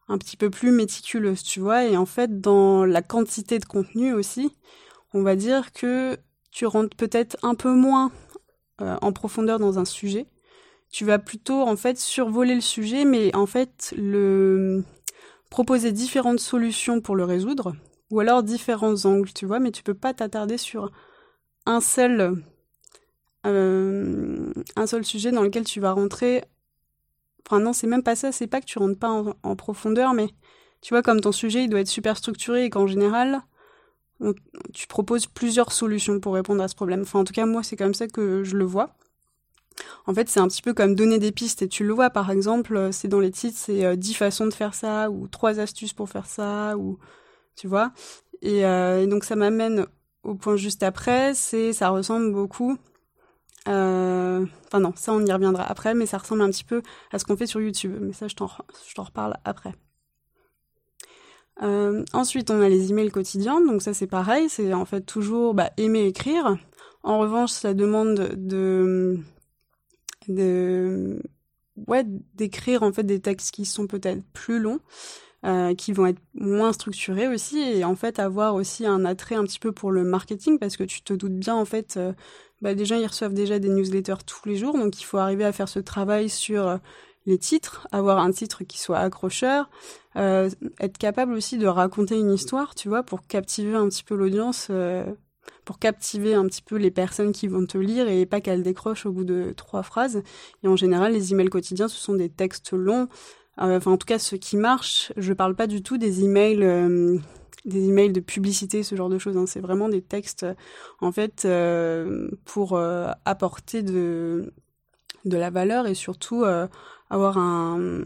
un 0.09 0.17
petit 0.17 0.35
peu 0.35 0.49
plus 0.49 0.71
méticuleuses, 0.71 1.43
tu 1.43 1.59
vois. 1.59 1.85
Et 1.85 1.95
en 1.95 2.05
fait, 2.05 2.41
dans 2.41 2.85
la 2.85 3.01
quantité 3.01 3.59
de 3.59 3.65
contenu 3.65 4.13
aussi, 4.13 4.53
on 5.13 5.23
va 5.23 5.35
dire 5.35 5.71
que 5.71 6.17
tu 6.51 6.65
rentres 6.65 6.95
peut-être 6.97 7.37
un 7.43 7.55
peu 7.55 7.73
moins 7.73 8.11
euh, 8.81 8.97
en 9.01 9.11
profondeur 9.11 9.59
dans 9.59 9.79
un 9.79 9.85
sujet. 9.85 10.25
Tu 10.91 11.05
vas 11.05 11.19
plutôt 11.19 11.61
en 11.61 11.75
fait 11.75 11.97
survoler 11.97 12.55
le 12.55 12.61
sujet, 12.61 13.05
mais 13.05 13.35
en 13.35 13.45
fait 13.45 13.93
le 13.97 14.83
proposer 15.49 15.91
différentes 15.91 16.39
solutions 16.39 17.01
pour 17.01 17.15
le 17.15 17.23
résoudre, 17.25 17.75
ou 18.09 18.19
alors 18.19 18.43
différents 18.43 19.05
angles, 19.05 19.31
tu 19.33 19.45
vois, 19.45 19.59
mais 19.59 19.71
tu 19.71 19.83
peux 19.83 19.93
pas 19.93 20.13
t'attarder 20.13 20.57
sur 20.57 20.91
un 21.65 21.81
seul 21.81 22.43
euh, 23.45 24.51
un 24.75 24.87
seul 24.87 25.03
sujet 25.05 25.31
dans 25.31 25.43
lequel 25.43 25.65
tu 25.65 25.79
vas 25.79 25.91
rentrer. 25.91 26.43
Enfin 27.47 27.59
non, 27.59 27.73
c'est 27.73 27.87
même 27.87 28.03
pas 28.03 28.15
ça, 28.15 28.31
c'est 28.31 28.47
pas 28.47 28.61
que 28.61 28.65
tu 28.65 28.79
rentres 28.79 28.97
pas 28.99 29.09
en, 29.09 29.33
en, 29.43 29.55
profondeur, 29.55 30.13
mais 30.13 30.29
tu 30.81 30.93
vois 30.93 31.01
comme 31.01 31.21
ton 31.21 31.31
sujet 31.31 31.63
il 31.65 31.69
doit 31.69 31.81
être 31.81 31.87
super 31.87 32.17
structuré 32.17 32.65
et 32.65 32.69
qu'en 32.69 32.87
général 32.87 33.41
tu 34.73 34.87
proposes 34.87 35.27
plusieurs 35.27 35.71
solutions 35.71 36.19
pour 36.19 36.33
répondre 36.33 36.63
à 36.63 36.67
ce 36.67 36.75
problème. 36.75 37.01
Enfin, 37.01 37.19
en 37.19 37.23
tout 37.23 37.33
cas, 37.33 37.45
moi, 37.45 37.63
c'est 37.63 37.75
comme 37.75 37.93
ça 37.93 38.07
que 38.07 38.43
je 38.43 38.55
le 38.55 38.65
vois. 38.65 38.95
En 40.05 40.13
fait, 40.13 40.29
c'est 40.29 40.39
un 40.39 40.47
petit 40.47 40.61
peu 40.61 40.73
comme 40.73 40.95
donner 40.95 41.19
des 41.19 41.31
pistes 41.31 41.61
et 41.61 41.67
tu 41.67 41.83
le 41.83 41.93
vois, 41.93 42.09
par 42.09 42.29
exemple, 42.31 42.75
euh, 42.75 42.91
c'est 42.91 43.07
dans 43.07 43.19
les 43.19 43.31
titres, 43.31 43.57
c'est 43.57 43.97
10 43.97 44.11
euh, 44.11 44.15
façons 44.15 44.45
de 44.45 44.53
faire 44.53 44.73
ça 44.73 45.09
ou 45.09 45.27
3 45.27 45.59
astuces 45.59 45.93
pour 45.93 46.09
faire 46.09 46.25
ça 46.25 46.77
ou 46.77 46.99
tu 47.55 47.67
vois. 47.67 47.91
Et, 48.41 48.65
euh, 48.65 49.03
et 49.03 49.07
donc 49.07 49.23
ça 49.23 49.35
m'amène 49.35 49.85
au 50.23 50.35
point 50.35 50.55
juste 50.57 50.83
après, 50.83 51.33
c'est 51.33 51.73
ça 51.73 51.89
ressemble 51.89 52.31
beaucoup. 52.33 52.77
Enfin 53.65 54.79
non, 54.79 54.93
ça 54.95 55.13
on 55.13 55.25
y 55.25 55.31
reviendra 55.31 55.63
après, 55.63 55.93
mais 55.93 56.05
ça 56.05 56.17
ressemble 56.17 56.41
un 56.41 56.49
petit 56.49 56.65
peu 56.65 56.81
à 57.11 57.19
ce 57.19 57.25
qu'on 57.25 57.37
fait 57.37 57.47
sur 57.47 57.61
YouTube. 57.61 57.97
Mais 58.01 58.13
ça, 58.13 58.27
je 58.27 58.35
je 58.35 58.93
t'en 58.95 59.03
reparle 59.03 59.37
après. 59.45 59.73
Euh, 61.61 62.03
ensuite, 62.13 62.49
on 62.49 62.61
a 62.61 62.69
les 62.69 62.89
emails 62.89 63.11
quotidiens, 63.11 63.61
donc 63.61 63.81
ça 63.81 63.93
c'est 63.93 64.07
pareil, 64.07 64.49
c'est 64.49 64.73
en 64.73 64.85
fait 64.85 65.01
toujours 65.01 65.53
bah, 65.53 65.69
aimer 65.77 66.05
écrire. 66.05 66.57
En 67.03 67.19
revanche, 67.19 67.51
ça 67.51 67.73
demande 67.73 68.33
de, 68.35 69.19
ouais 71.87 72.03
d'écrire 72.33 72.81
en 72.83 72.91
fait 72.91 73.03
des 73.03 73.19
textes 73.19 73.51
qui 73.53 73.65
sont 73.65 73.87
peut-être 73.87 74.23
plus 74.33 74.59
longs, 74.59 74.79
euh, 75.45 75.75
qui 75.75 75.91
vont 75.91 76.07
être 76.07 76.21
moins 76.33 76.73
structurés 76.73 77.27
aussi, 77.27 77.59
et 77.59 77.83
en 77.83 77.95
fait 77.95 78.19
avoir 78.19 78.55
aussi 78.55 78.85
un 78.85 79.05
attrait 79.05 79.35
un 79.35 79.43
petit 79.43 79.59
peu 79.59 79.71
pour 79.71 79.91
le 79.91 80.03
marketing, 80.03 80.57
parce 80.57 80.77
que 80.77 80.83
tu 80.83 81.01
te 81.03 81.13
doutes 81.13 81.37
bien 81.37 81.55
en 81.55 81.65
fait. 81.65 81.97
Euh, 81.97 82.13
bah, 82.61 82.73
des 82.75 82.85
gens 82.85 82.95
ils 82.95 83.05
reçoivent 83.05 83.33
déjà 83.33 83.59
des 83.59 83.67
newsletters 83.67 84.23
tous 84.25 84.47
les 84.47 84.55
jours, 84.55 84.77
donc 84.77 84.99
il 85.01 85.03
faut 85.03 85.17
arriver 85.17 85.43
à 85.43 85.51
faire 85.51 85.67
ce 85.67 85.79
travail 85.79 86.29
sur 86.29 86.79
les 87.25 87.37
titres, 87.37 87.87
avoir 87.91 88.19
un 88.19 88.31
titre 88.31 88.63
qui 88.63 88.79
soit 88.79 88.99
accrocheur, 88.99 89.69
euh, 90.15 90.49
être 90.79 90.97
capable 90.97 91.33
aussi 91.33 91.57
de 91.57 91.67
raconter 91.67 92.17
une 92.17 92.31
histoire, 92.31 92.75
tu 92.75 92.89
vois, 92.89 93.03
pour 93.03 93.25
captiver 93.27 93.75
un 93.75 93.87
petit 93.87 94.03
peu 94.03 94.15
l'audience, 94.15 94.67
euh, 94.69 95.05
pour 95.65 95.79
captiver 95.79 96.33
un 96.33 96.45
petit 96.45 96.61
peu 96.61 96.75
les 96.75 96.91
personnes 96.91 97.31
qui 97.31 97.47
vont 97.47 97.65
te 97.65 97.77
lire 97.77 98.07
et 98.07 98.25
pas 98.25 98.41
qu'elles 98.41 98.63
décrochent 98.63 99.05
au 99.05 99.11
bout 99.11 99.23
de 99.23 99.53
trois 99.55 99.83
phrases. 99.83 100.21
Et 100.63 100.67
en 100.67 100.75
général, 100.75 101.13
les 101.13 101.31
emails 101.31 101.49
quotidiens, 101.49 101.87
ce 101.87 101.97
sont 101.97 102.15
des 102.15 102.29
textes 102.29 102.73
longs. 102.73 103.07
Euh, 103.61 103.77
enfin, 103.77 103.91
en 103.91 103.97
tout 103.97 104.05
cas, 104.05 104.19
ceux 104.19 104.37
qui 104.37 104.57
marchent. 104.57 105.13
Je 105.15 105.33
parle 105.33 105.55
pas 105.55 105.67
du 105.67 105.81
tout 105.81 105.97
des 105.97 106.23
emails 106.23 106.63
euh, 106.63 107.17
des 107.65 107.87
emails 107.87 108.11
de 108.11 108.19
publicité, 108.19 108.83
ce 108.83 108.95
genre 108.95 109.09
de 109.09 109.17
choses. 109.17 109.37
Hein. 109.37 109.45
C'est 109.45 109.61
vraiment 109.61 109.89
des 109.89 110.01
textes, 110.01 110.45
en 110.99 111.11
fait, 111.11 111.43
euh, 111.45 112.29
pour 112.45 112.73
euh, 112.73 113.09
apporter 113.25 113.83
de, 113.83 114.53
de 115.25 115.37
la 115.37 115.49
valeur 115.49 115.87
et 115.87 115.95
surtout 115.95 116.43
euh, 116.43 116.67
avoir 117.13 117.37
un, 117.37 118.03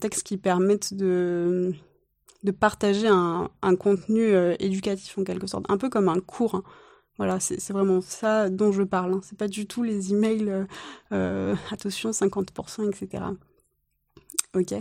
texte 0.00 0.22
qui 0.22 0.36
permette 0.36 0.94
de, 0.94 1.72
partager 2.58 3.08
un, 3.08 3.76
contenu 3.78 4.22
euh, 4.22 4.54
éducatif 4.58 5.16
en 5.18 5.24
quelque 5.24 5.46
sorte, 5.46 5.64
un 5.68 5.78
peu 5.78 5.88
comme 5.88 6.08
un 6.08 6.20
cours. 6.20 6.56
Hein. 6.56 6.64
Voilà, 7.16 7.40
c'est 7.40 7.72
vraiment 7.72 8.00
ça 8.00 8.48
dont 8.48 8.72
je 8.72 8.82
parle. 8.82 9.14
Hein. 9.14 9.20
C'est 9.22 9.38
pas 9.38 9.48
du 9.48 9.66
tout 9.66 9.82
les 9.82 10.12
emails, 10.12 10.48
euh, 10.48 10.64
euh 11.12 11.54
attention 11.70 12.10
50%, 12.10 12.88
etc. 12.88 13.24
Ok. 14.54 14.74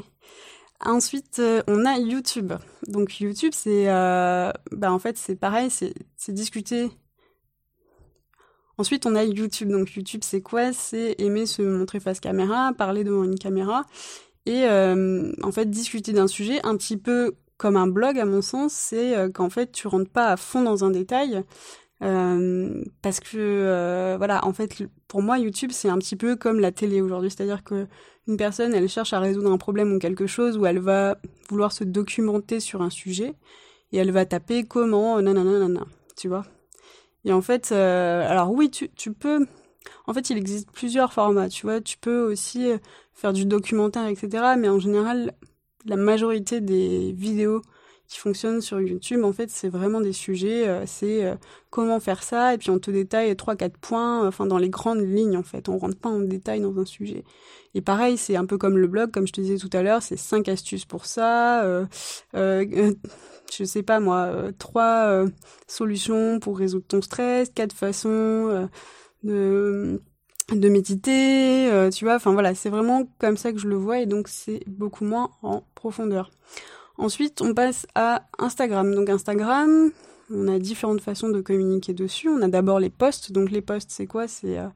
Ensuite, 0.85 1.41
on 1.67 1.85
a 1.85 1.97
YouTube. 1.97 2.53
Donc 2.87 3.19
YouTube, 3.19 3.53
c'est, 3.53 3.85
bah 3.85 4.91
en 4.91 4.99
fait, 4.99 5.17
c'est 5.17 5.35
pareil, 5.35 5.69
c'est 5.69 6.31
discuter 6.31 6.89
Ensuite, 8.79 9.05
on 9.05 9.13
a 9.15 9.25
YouTube. 9.25 9.69
Donc 9.69 9.93
YouTube, 9.93 10.21
c'est 10.24 10.41
quoi? 10.41 10.71
C'est 10.71 11.15
aimer 11.19 11.45
se 11.45 11.62
montrer 11.62 12.00
face 12.00 12.21
caméra, 12.21 12.71
parler 12.77 13.03
devant 13.03 13.25
une 13.25 13.38
caméra 13.38 13.83
et 14.45 14.63
euh, 14.63 15.33
en 15.43 15.51
fait 15.51 15.69
discuter 15.69 16.13
d'un 16.13 16.27
sujet 16.27 16.65
un 16.65 16.77
petit 16.77 16.95
peu 16.95 17.36
comme 17.57 17.75
un 17.75 17.88
blog 17.88 18.17
à 18.17 18.24
mon 18.24 18.41
sens, 18.41 18.71
c'est 18.71 19.17
euh, 19.17 19.29
qu'en 19.29 19.50
fait 19.50 19.74
tu 19.74 19.89
rentres 19.89 20.09
pas 20.09 20.27
à 20.27 20.38
fond 20.38 20.62
dans 20.62 20.86
un 20.86 20.91
détail 20.91 21.43
euh, 22.03 22.81
parce 23.01 23.19
que 23.19 23.36
euh, 23.38 24.15
voilà, 24.17 24.45
en 24.45 24.53
fait 24.53 24.83
pour 25.09 25.21
moi 25.21 25.38
YouTube 25.38 25.71
c'est 25.74 25.89
un 25.89 25.98
petit 25.98 26.15
peu 26.15 26.38
comme 26.38 26.62
la 26.62 26.71
télé 26.71 27.01
aujourd'hui, 27.01 27.29
c'est-à-dire 27.29 27.65
que 27.65 27.86
une 28.29 28.38
personne 28.38 28.74
elle 28.74 28.88
cherche 28.88 29.12
à 29.12 29.19
résoudre 29.19 29.51
un 29.51 29.57
problème 29.57 29.91
ou 29.91 30.00
quelque 30.00 30.25
chose 30.25 30.57
ou 30.57 30.65
elle 30.65 30.79
va 30.79 31.17
vouloir 31.50 31.74
se 31.74 31.83
documenter 31.83 32.62
sur 32.62 32.81
un 32.81 32.89
sujet 32.89 33.33
et 33.91 33.98
elle 33.98 34.12
va 34.12 34.25
taper 34.25 34.63
comment 34.63 35.21
nanana, 35.21 35.83
tu 36.15 36.29
vois? 36.29 36.45
Et 37.25 37.33
en 37.33 37.41
fait, 37.41 37.71
euh, 37.71 38.27
alors 38.29 38.51
oui, 38.51 38.69
tu, 38.69 39.13
peux. 39.13 39.45
En 40.07 40.13
fait, 40.13 40.29
il 40.29 40.38
existe 40.38 40.71
plusieurs 40.71 41.13
formats. 41.13 41.49
Tu 41.49 41.65
vois, 41.65 41.81
tu 41.81 41.97
peux 41.97 42.21
aussi 42.21 42.71
euh, 42.71 42.77
faire 43.13 43.33
du 43.33 43.45
documentaire, 43.45 44.07
etc. 44.07 44.55
Mais 44.57 44.69
en 44.69 44.79
général, 44.79 45.33
la 45.85 45.95
majorité 45.95 46.61
des 46.61 47.11
vidéos 47.13 47.61
qui 48.10 48.18
fonctionnent 48.18 48.60
sur 48.60 48.82
YouTube, 48.82 49.24
en 49.24 49.32
fait, 49.32 49.50
c'est 49.50 49.70
vraiment 49.70 50.01
des 50.01 50.13
sujets. 50.13 50.68
Euh, 50.68 50.84
c'est 50.86 51.24
euh, 51.24 51.36
comment 51.70 52.00
faire 52.00 52.24
ça, 52.24 52.54
et 52.54 52.58
puis 52.58 52.72
on 52.72 52.80
te 52.80 52.92
détaille 52.92 53.36
trois, 53.36 53.56
quatre 53.56 53.78
points. 53.78 54.28
Enfin, 54.28 54.46
dans 54.48 54.58
les 54.58 54.70
grandes 54.70 55.01
lignes, 55.01 55.38
en 55.38 55.44
fait, 55.44 55.70
on 55.70 55.78
rentre 55.78 55.98
pas 55.98 56.10
en 56.10 56.20
détail 56.20 56.60
dans 56.60 56.78
un 56.80 56.86
sujet. 56.86 57.24
Et 57.75 57.82
pareil, 57.82 58.18
c'est 58.18 58.36
un 58.36 58.46
peu 58.46 58.58
comme 58.58 58.78
le 58.78 58.88
blog, 58.88 59.12
comme 59.12 59.28
je 59.28 59.34
te 59.34 59.42
disais 59.42 59.58
tout 59.58 59.70
à 59.78 59.84
l'heure, 59.84 60.01
c'est 60.01 60.18
cinq 60.18 60.50
astuces 60.50 60.86
pour 60.86 61.06
ça. 61.06 61.63
Euh, 61.63 61.86
euh, 62.36 62.94
je 63.56 63.63
sais 63.63 63.84
pas 63.84 64.00
moi, 64.00 64.25
euh, 64.25 64.51
trois 64.58 65.25
solutions 65.68 66.39
pour 66.39 66.58
résoudre 66.58 66.86
ton 66.88 67.01
stress, 67.01 67.50
quatre 67.50 67.74
façons 67.74 68.68
de 69.24 70.01
de 70.56 70.70
méditer, 70.70 71.70
euh, 71.72 71.89
tu 71.89 72.06
vois, 72.06 72.16
enfin 72.16 72.34
voilà, 72.34 72.56
c'est 72.56 72.70
vraiment 72.70 73.08
comme 73.20 73.38
ça 73.38 73.51
que 73.51 73.60
je 73.60 73.68
le 73.68 73.75
vois 73.75 74.00
et 74.00 74.06
donc 74.06 74.28
c'est 74.28 74.62
beaucoup 74.68 75.06
moins 75.06 75.32
en 75.42 75.63
profondeur. 75.75 76.32
Ensuite, 77.00 77.41
on 77.41 77.53
passe 77.53 77.88
à 77.96 78.27
Instagram. 78.39 78.94
Donc 78.94 79.10
Instagram, 79.10 79.91
on 80.29 80.48
a 80.50 80.60
différentes 80.60 81.00
façons 81.00 81.29
de 81.29 81.39
communiquer 81.39 81.94
dessus. 81.94 82.27
On 82.27 82.41
a 82.41 82.50
d'abord 82.50 82.82
les 82.82 82.89
posts. 82.89 83.32
Donc 83.32 83.51
les 83.51 83.62
posts, 83.62 83.89
c'est 83.89 84.06
quoi? 84.06 84.27
C'est 84.27 84.60
euh, 84.60 84.68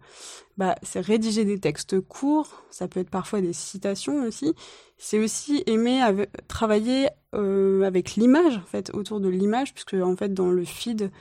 bah, 0.57 0.75
rédiger 0.95 1.43
des 1.43 1.59
textes 1.59 1.99
courts. 1.99 2.63
Ça 2.71 2.87
peut 2.87 3.01
être 3.01 3.09
parfois 3.09 3.41
des 3.41 3.51
citations 3.51 4.23
aussi. 4.23 4.55
C'est 4.97 5.19
aussi 5.19 5.63
aimer 5.65 6.01
travailler 6.47 7.09
euh, 7.35 7.83
avec 7.83 8.15
l'image, 8.15 8.55
en 8.55 8.65
fait, 8.65 8.89
autour 8.93 9.19
de 9.19 9.27
l'image, 9.27 9.73
puisque 9.73 9.95
en 9.95 10.15
fait 10.15 10.33
dans 10.33 10.49
le 10.49 10.63
feed, 10.63 11.11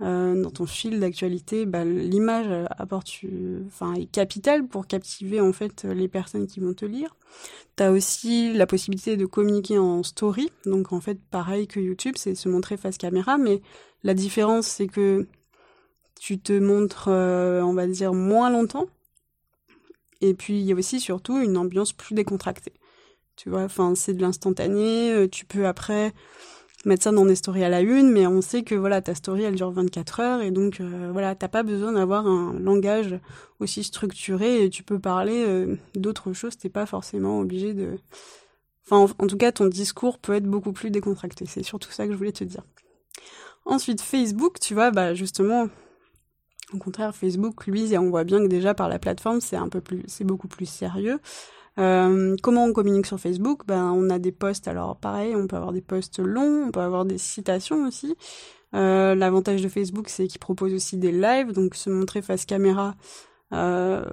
euh, 0.00 0.40
dans 0.40 0.50
ton 0.50 0.66
fil 0.66 1.00
d'actualité, 1.00 1.66
bah, 1.66 1.84
l'image 1.84 2.66
apporte, 2.70 3.10
enfin, 3.66 3.94
est 3.94 4.06
capitale 4.06 4.66
pour 4.66 4.86
captiver 4.86 5.40
en 5.40 5.52
fait 5.52 5.84
les 5.84 6.08
personnes 6.08 6.46
qui 6.46 6.60
vont 6.60 6.74
te 6.74 6.84
lire. 6.84 7.16
T'as 7.76 7.90
aussi 7.90 8.52
la 8.54 8.66
possibilité 8.66 9.16
de 9.16 9.26
communiquer 9.26 9.78
en 9.78 10.02
story, 10.02 10.50
donc 10.66 10.92
en 10.92 11.00
fait 11.00 11.18
pareil 11.30 11.66
que 11.66 11.80
YouTube, 11.80 12.14
c'est 12.16 12.34
se 12.34 12.48
montrer 12.48 12.76
face 12.76 12.98
caméra, 12.98 13.38
mais 13.38 13.60
la 14.02 14.14
différence 14.14 14.66
c'est 14.66 14.88
que 14.88 15.26
tu 16.18 16.38
te 16.38 16.52
montres, 16.52 17.08
euh, 17.08 17.62
on 17.62 17.74
va 17.74 17.86
dire, 17.86 18.12
moins 18.12 18.50
longtemps. 18.50 18.86
Et 20.20 20.34
puis 20.34 20.58
il 20.58 20.66
y 20.66 20.72
a 20.72 20.74
aussi 20.74 21.00
surtout 21.00 21.38
une 21.40 21.56
ambiance 21.56 21.92
plus 21.92 22.14
décontractée. 22.14 22.72
Tu 23.36 23.50
vois, 23.50 23.62
enfin 23.62 23.94
c'est 23.94 24.14
de 24.14 24.22
l'instantané. 24.22 25.12
Euh, 25.12 25.28
tu 25.28 25.44
peux 25.44 25.66
après 25.66 26.12
mettre 26.84 27.02
ça 27.02 27.12
dans 27.12 27.26
des 27.26 27.34
stories 27.34 27.64
à 27.64 27.68
la 27.68 27.80
une, 27.80 28.10
mais 28.10 28.26
on 28.26 28.40
sait 28.40 28.62
que 28.62 28.74
voilà, 28.74 29.02
ta 29.02 29.14
story 29.14 29.42
elle 29.42 29.56
dure 29.56 29.70
24 29.70 30.20
heures 30.20 30.40
et 30.42 30.50
donc 30.50 30.80
euh, 30.80 31.10
voilà, 31.12 31.34
t'as 31.34 31.48
pas 31.48 31.62
besoin 31.62 31.92
d'avoir 31.92 32.26
un 32.26 32.58
langage 32.58 33.18
aussi 33.58 33.82
structuré 33.82 34.64
et 34.64 34.70
tu 34.70 34.82
peux 34.82 34.98
parler 34.98 35.44
euh, 35.46 35.76
d'autres 35.94 36.32
choses, 36.32 36.56
t'es 36.56 36.68
pas 36.68 36.86
forcément 36.86 37.40
obligé 37.40 37.74
de. 37.74 37.98
Enfin, 38.90 39.12
en, 39.18 39.26
tout 39.26 39.36
cas, 39.36 39.52
ton 39.52 39.66
discours 39.66 40.18
peut 40.18 40.34
être 40.34 40.46
beaucoup 40.46 40.72
plus 40.72 40.90
décontracté. 40.90 41.44
C'est 41.44 41.62
surtout 41.62 41.90
ça 41.90 42.06
que 42.06 42.12
je 42.12 42.16
voulais 42.16 42.32
te 42.32 42.44
dire. 42.44 42.62
Ensuite, 43.66 44.00
Facebook, 44.00 44.58
tu 44.60 44.72
vois, 44.72 44.90
bah 44.90 45.12
justement, 45.12 45.68
au 46.72 46.78
contraire, 46.78 47.14
Facebook, 47.14 47.66
lui, 47.66 47.98
on 47.98 48.08
voit 48.08 48.24
bien 48.24 48.38
que 48.38 48.46
déjà 48.46 48.72
par 48.72 48.88
la 48.88 48.98
plateforme, 48.98 49.42
c'est 49.42 49.56
un 49.56 49.68
peu 49.68 49.82
plus, 49.82 50.04
c'est 50.06 50.24
beaucoup 50.24 50.48
plus 50.48 50.64
sérieux. 50.64 51.20
Euh, 51.78 52.36
comment 52.42 52.64
on 52.64 52.72
communique 52.72 53.06
sur 53.06 53.20
Facebook? 53.20 53.62
Ben, 53.66 53.92
on 53.92 54.10
a 54.10 54.18
des 54.18 54.32
posts. 54.32 54.68
Alors 54.68 54.96
pareil, 54.96 55.34
on 55.36 55.46
peut 55.46 55.56
avoir 55.56 55.72
des 55.72 55.80
posts 55.80 56.18
longs, 56.18 56.64
on 56.66 56.70
peut 56.70 56.80
avoir 56.80 57.04
des 57.04 57.18
citations 57.18 57.86
aussi. 57.86 58.16
Euh, 58.74 59.14
L'avantage 59.14 59.62
de 59.62 59.68
Facebook, 59.68 60.08
c'est 60.08 60.26
qu'il 60.26 60.40
propose 60.40 60.74
aussi 60.74 60.96
des 60.96 61.12
lives, 61.12 61.52
donc 61.52 61.74
se 61.74 61.90
montrer 61.90 62.22
face 62.22 62.44
caméra. 62.44 62.94
Euh, 63.54 64.04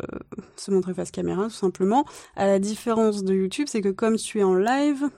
se 0.55 0.71
montrer 0.71 0.93
face 0.93 1.11
caméra 1.11 1.43
tout 1.43 1.49
simplement. 1.49 2.05
À 2.35 2.47
la 2.47 2.59
différence 2.59 3.23
de 3.23 3.33
YouTube, 3.33 3.67
c'est 3.69 3.81
que 3.81 3.89
comme 3.89 4.15
tu 4.15 4.39
es 4.39 4.43
en 4.43 4.55
live, 4.55 5.09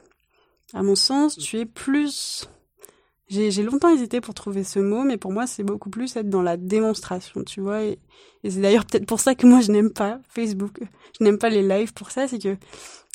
à 0.73 0.81
mon 0.83 0.95
sens, 0.95 1.37
tu 1.37 1.57
es 1.59 1.65
plus 1.65 2.49
j'ai 3.29 3.63
longtemps 3.63 3.89
hésité 3.89 4.21
pour 4.21 4.33
trouver 4.33 4.63
ce 4.63 4.79
mot, 4.79 5.03
mais 5.03 5.17
pour 5.17 5.31
moi, 5.31 5.47
c'est 5.47 5.63
beaucoup 5.63 5.89
plus 5.89 6.15
être 6.15 6.29
dans 6.29 6.41
la 6.41 6.55
démonstration, 6.55 7.43
tu 7.43 7.59
vois. 7.59 7.83
Et, 7.83 7.99
c'est 8.43 8.61
d'ailleurs 8.61 8.85
peut-être 8.85 9.05
pour 9.05 9.19
ça 9.19 9.35
que 9.35 9.45
moi, 9.45 9.59
je 9.59 9.71
n'aime 9.71 9.91
pas 9.91 10.19
Facebook. 10.29 10.79
Je 11.19 11.23
n'aime 11.23 11.37
pas 11.37 11.49
les 11.49 11.67
lives 11.67 11.93
pour 11.93 12.11
ça, 12.11 12.27
c'est 12.27 12.39
que 12.39 12.55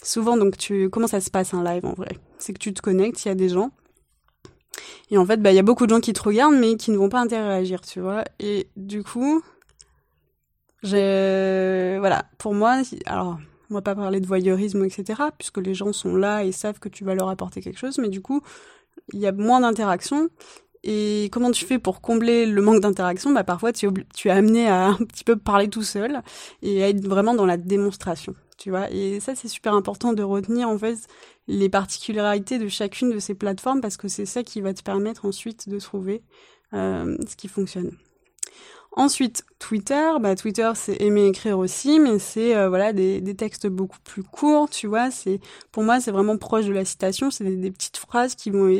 souvent, 0.02 0.36
donc, 0.36 0.58
tu, 0.58 0.90
comment 0.90 1.06
ça 1.06 1.20
se 1.20 1.30
passe 1.30 1.54
un 1.54 1.64
live 1.64 1.86
en 1.86 1.94
vrai? 1.94 2.18
C'est 2.38 2.52
que 2.52 2.58
tu 2.58 2.74
te 2.74 2.82
connectes, 2.82 3.24
il 3.24 3.28
y 3.28 3.30
a 3.30 3.34
des 3.34 3.48
gens. 3.48 3.70
Et 5.10 5.16
en 5.16 5.24
fait, 5.24 5.38
bah, 5.38 5.52
il 5.52 5.56
y 5.56 5.58
a 5.58 5.62
beaucoup 5.62 5.86
de 5.86 5.94
gens 5.94 6.00
qui 6.00 6.12
te 6.12 6.22
regardent, 6.22 6.56
mais 6.56 6.76
qui 6.76 6.90
ne 6.90 6.98
vont 6.98 7.08
pas 7.08 7.20
interagir, 7.20 7.80
tu 7.80 8.00
vois. 8.00 8.24
Et 8.38 8.68
du 8.76 9.02
coup, 9.02 9.42
j'ai, 10.82 11.96
voilà, 11.98 12.26
pour 12.38 12.54
moi, 12.54 12.82
alors, 13.06 13.38
on 13.70 13.74
va 13.74 13.82
pas 13.82 13.94
parler 13.94 14.20
de 14.20 14.26
voyeurisme, 14.26 14.84
etc., 14.84 15.22
puisque 15.38 15.58
les 15.58 15.74
gens 15.74 15.92
sont 15.92 16.16
là 16.16 16.44
et 16.44 16.52
savent 16.52 16.78
que 16.78 16.88
tu 16.88 17.04
vas 17.04 17.14
leur 17.14 17.28
apporter 17.28 17.62
quelque 17.62 17.78
chose, 17.78 17.98
mais 17.98 18.08
du 18.08 18.20
coup, 18.20 18.42
il 19.12 19.20
y 19.20 19.26
a 19.26 19.32
moins 19.32 19.60
d'interaction. 19.60 20.28
Et 20.84 21.28
comment 21.30 21.52
tu 21.52 21.64
fais 21.64 21.78
pour 21.78 22.00
combler 22.00 22.44
le 22.44 22.60
manque 22.60 22.80
d'interaction? 22.80 23.30
Bah 23.30 23.44
parfois 23.44 23.72
tu 23.72 23.86
es, 23.86 23.90
tu 24.14 24.28
es 24.28 24.30
amené 24.32 24.68
à 24.68 24.86
un 24.88 24.96
petit 24.96 25.24
peu 25.24 25.36
parler 25.36 25.68
tout 25.68 25.82
seul 25.82 26.22
et 26.62 26.82
à 26.82 26.88
être 26.88 27.06
vraiment 27.06 27.34
dans 27.34 27.46
la 27.46 27.56
démonstration, 27.56 28.34
tu 28.58 28.70
vois. 28.70 28.90
Et 28.90 29.20
ça 29.20 29.34
c'est 29.34 29.48
super 29.48 29.74
important 29.74 30.12
de 30.12 30.22
retenir 30.22 30.68
en 30.68 30.78
fait 30.78 30.98
les 31.46 31.68
particularités 31.68 32.58
de 32.58 32.68
chacune 32.68 33.10
de 33.10 33.18
ces 33.20 33.34
plateformes 33.34 33.80
parce 33.80 33.96
que 33.96 34.08
c'est 34.08 34.26
ça 34.26 34.42
qui 34.42 34.60
va 34.60 34.74
te 34.74 34.82
permettre 34.82 35.24
ensuite 35.24 35.68
de 35.68 35.78
trouver 35.78 36.22
euh, 36.74 37.16
ce 37.28 37.36
qui 37.36 37.48
fonctionne. 37.48 37.92
Ensuite, 38.94 39.44
Twitter, 39.58 40.10
bah 40.20 40.34
Twitter 40.34 40.70
c'est 40.74 41.00
aimer 41.00 41.26
écrire 41.26 41.58
aussi, 41.58 41.98
mais 41.98 42.18
c'est 42.18 42.54
euh, 42.54 42.68
voilà 42.68 42.92
des, 42.92 43.22
des, 43.22 43.34
textes 43.34 43.66
beaucoup 43.66 43.98
plus 44.04 44.22
courts, 44.22 44.68
tu 44.68 44.86
vois. 44.86 45.10
C'est 45.10 45.40
pour 45.70 45.82
moi 45.82 45.98
c'est 46.00 46.10
vraiment 46.10 46.36
proche 46.36 46.66
de 46.66 46.72
la 46.72 46.84
citation, 46.84 47.30
c'est 47.30 47.44
des, 47.44 47.70
petites 47.70 47.96
phrases 47.96 48.34
qui 48.34 48.50
vont 48.50 48.70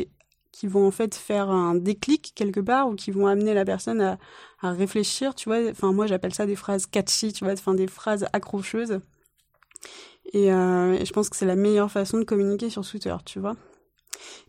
qui 0.53 0.67
vont 0.67 0.87
en 0.87 0.91
fait 0.91 1.15
faire 1.15 1.51
un 1.51 1.75
déclic 1.75 2.33
quelque 2.35 2.61
part 2.61 2.89
ou 2.89 2.95
qui 2.95 3.11
vont 3.11 3.27
amener 3.27 3.55
la 3.55 3.65
personne 3.65 4.03
à, 4.03 4.19
à 4.61 4.73
réfléchir, 4.73 5.35
tu 5.35 5.49
vois. 5.49 5.71
Enfin 5.71 5.93
moi 5.93 6.07
j'appelle 6.07 6.35
ça 6.35 6.45
des 6.45 6.57
phrases 6.57 6.87
catchy, 6.87 7.33
tu 7.33 7.45
vois, 7.45 7.55
enfin 7.55 7.75
des 7.75 7.87
phrases 7.87 8.27
accrocheuses. 8.35 9.01
Et, 10.35 10.53
euh, 10.53 10.93
et 10.95 11.05
je 11.07 11.13
pense 11.13 11.31
que 11.31 11.37
c'est 11.37 11.47
la 11.47 11.57
meilleure 11.57 11.91
façon 11.91 12.19
de 12.19 12.25
communiquer 12.25 12.71
sur 12.71 12.87
Twitter, 12.87 13.17
tu 13.25 13.41
vois. 13.41 13.57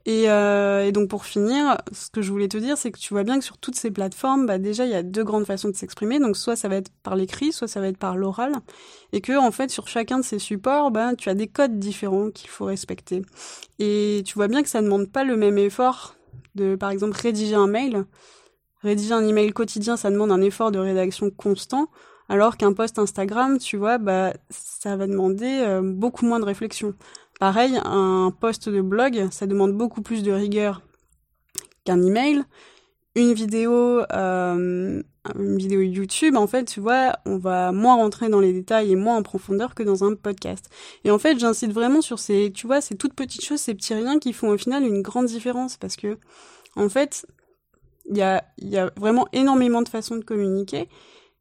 Et, 0.05 0.29
euh, 0.29 0.85
et, 0.85 0.91
donc 0.91 1.09
pour 1.09 1.25
finir, 1.25 1.77
ce 1.91 2.09
que 2.09 2.21
je 2.21 2.31
voulais 2.31 2.47
te 2.47 2.57
dire, 2.57 2.77
c'est 2.77 2.91
que 2.91 2.99
tu 2.99 3.13
vois 3.13 3.23
bien 3.23 3.39
que 3.39 3.45
sur 3.45 3.57
toutes 3.57 3.75
ces 3.75 3.89
plateformes, 3.89 4.45
bah 4.45 4.57
déjà 4.57 4.85
il 4.85 4.91
y 4.91 4.95
a 4.95 5.03
deux 5.03 5.23
grandes 5.23 5.45
façons 5.45 5.69
de 5.69 5.75
s'exprimer. 5.75 6.19
Donc 6.19 6.35
soit 6.35 6.55
ça 6.55 6.67
va 6.67 6.75
être 6.75 6.91
par 7.03 7.15
l'écrit, 7.15 7.51
soit 7.51 7.67
ça 7.67 7.79
va 7.79 7.87
être 7.87 7.97
par 7.97 8.17
l'oral, 8.17 8.53
et 9.13 9.21
que 9.21 9.37
en 9.37 9.51
fait 9.51 9.69
sur 9.69 9.87
chacun 9.87 10.19
de 10.19 10.23
ces 10.23 10.39
supports, 10.39 10.91
bah, 10.91 11.15
tu 11.15 11.29
as 11.29 11.35
des 11.35 11.47
codes 11.47 11.79
différents 11.79 12.31
qu'il 12.31 12.49
faut 12.49 12.65
respecter. 12.65 13.21
Et 13.79 14.23
tu 14.25 14.33
vois 14.35 14.47
bien 14.47 14.63
que 14.63 14.69
ça 14.69 14.81
ne 14.81 14.85
demande 14.85 15.09
pas 15.09 15.23
le 15.23 15.37
même 15.37 15.57
effort 15.57 16.15
de, 16.55 16.75
par 16.75 16.91
exemple, 16.91 17.17
rédiger 17.19 17.55
un 17.55 17.67
mail. 17.67 18.05
Rédiger 18.81 19.13
un 19.13 19.25
email 19.25 19.51
quotidien, 19.51 19.95
ça 19.97 20.11
demande 20.11 20.31
un 20.31 20.41
effort 20.41 20.71
de 20.71 20.79
rédaction 20.79 21.29
constant. 21.29 21.89
Alors 22.29 22.57
qu'un 22.57 22.73
post 22.73 22.99
Instagram, 22.99 23.57
tu 23.57 23.77
vois, 23.77 23.97
bah, 23.97 24.33
ça 24.49 24.95
va 24.95 25.07
demander 25.07 25.61
euh, 25.61 25.81
beaucoup 25.83 26.25
moins 26.25 26.39
de 26.39 26.45
réflexion. 26.45 26.93
Pareil, 27.39 27.79
un 27.83 28.31
post 28.39 28.69
de 28.69 28.81
blog, 28.81 29.27
ça 29.31 29.47
demande 29.47 29.73
beaucoup 29.73 30.01
plus 30.01 30.23
de 30.23 30.31
rigueur 30.31 30.81
qu'un 31.83 32.01
email. 32.01 32.43
Une 33.15 33.33
vidéo, 33.33 34.01
euh, 34.11 35.03
une 35.35 35.57
vidéo 35.57 35.81
YouTube, 35.81 36.35
en 36.35 36.47
fait, 36.47 36.65
tu 36.65 36.79
vois, 36.79 37.17
on 37.25 37.37
va 37.37 37.71
moins 37.71 37.95
rentrer 37.95 38.27
dans 38.29 38.39
les 38.39 38.53
détails 38.53 38.91
et 38.91 38.95
moins 38.95 39.17
en 39.17 39.23
profondeur 39.23 39.75
que 39.75 39.83
dans 39.83 40.03
un 40.03 40.15
podcast. 40.15 40.65
Et 41.03 41.11
en 41.11 41.19
fait, 41.19 41.37
j'incite 41.37 41.71
vraiment 41.71 42.01
sur 42.01 42.17
ces, 42.17 42.51
tu 42.51 42.65
vois, 42.65 42.81
ces 42.81 42.95
toutes 42.95 43.13
petites 43.13 43.45
choses, 43.45 43.59
ces 43.59 43.75
petits 43.75 43.93
riens 43.93 44.17
qui 44.17 44.33
font 44.33 44.49
au 44.49 44.57
final 44.57 44.83
une 44.83 45.03
grande 45.03 45.27
différence 45.27 45.77
parce 45.77 45.95
que, 45.95 46.17
en 46.75 46.89
fait, 46.89 47.27
il 48.09 48.17
y 48.17 48.23
a, 48.23 48.43
y 48.57 48.77
a 48.77 48.91
vraiment 48.97 49.27
énormément 49.31 49.81
de 49.83 49.89
façons 49.89 50.15
de 50.15 50.23
communiquer, 50.23 50.89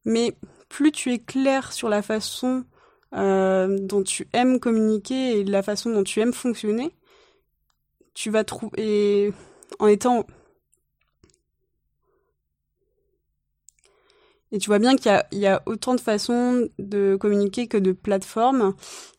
mais 0.05 0.37
plus 0.69 0.93
tu 0.93 1.13
es 1.13 1.19
clair 1.19 1.73
sur 1.73 1.89
la 1.89 2.03
façon 2.03 2.65
euh, 3.15 3.79
dont 3.81 4.03
tu 4.03 4.29
aimes 4.33 4.61
communiquer 4.61 5.41
et 5.41 5.45
la 5.45 5.63
façon 5.63 5.91
dont 5.91 6.05
tu 6.05 6.21
aimes 6.21 6.33
fonctionner, 6.33 6.91
tu 8.15 8.31
vas 8.31 8.45
trouver 8.45 9.33
en 9.79 9.87
étant 9.87 10.27
Et 14.55 14.59
tu 14.59 14.69
vois 14.69 14.79
bien 14.79 14.97
qu'il 14.97 15.11
y, 15.33 15.39
y 15.39 15.47
a, 15.47 15.63
autant 15.65 15.95
de 15.95 16.01
façons 16.01 16.69
de 16.79 17.17
communiquer 17.19 17.69
que 17.69 17.79
de 17.79 17.93
plateformes. 17.93 18.75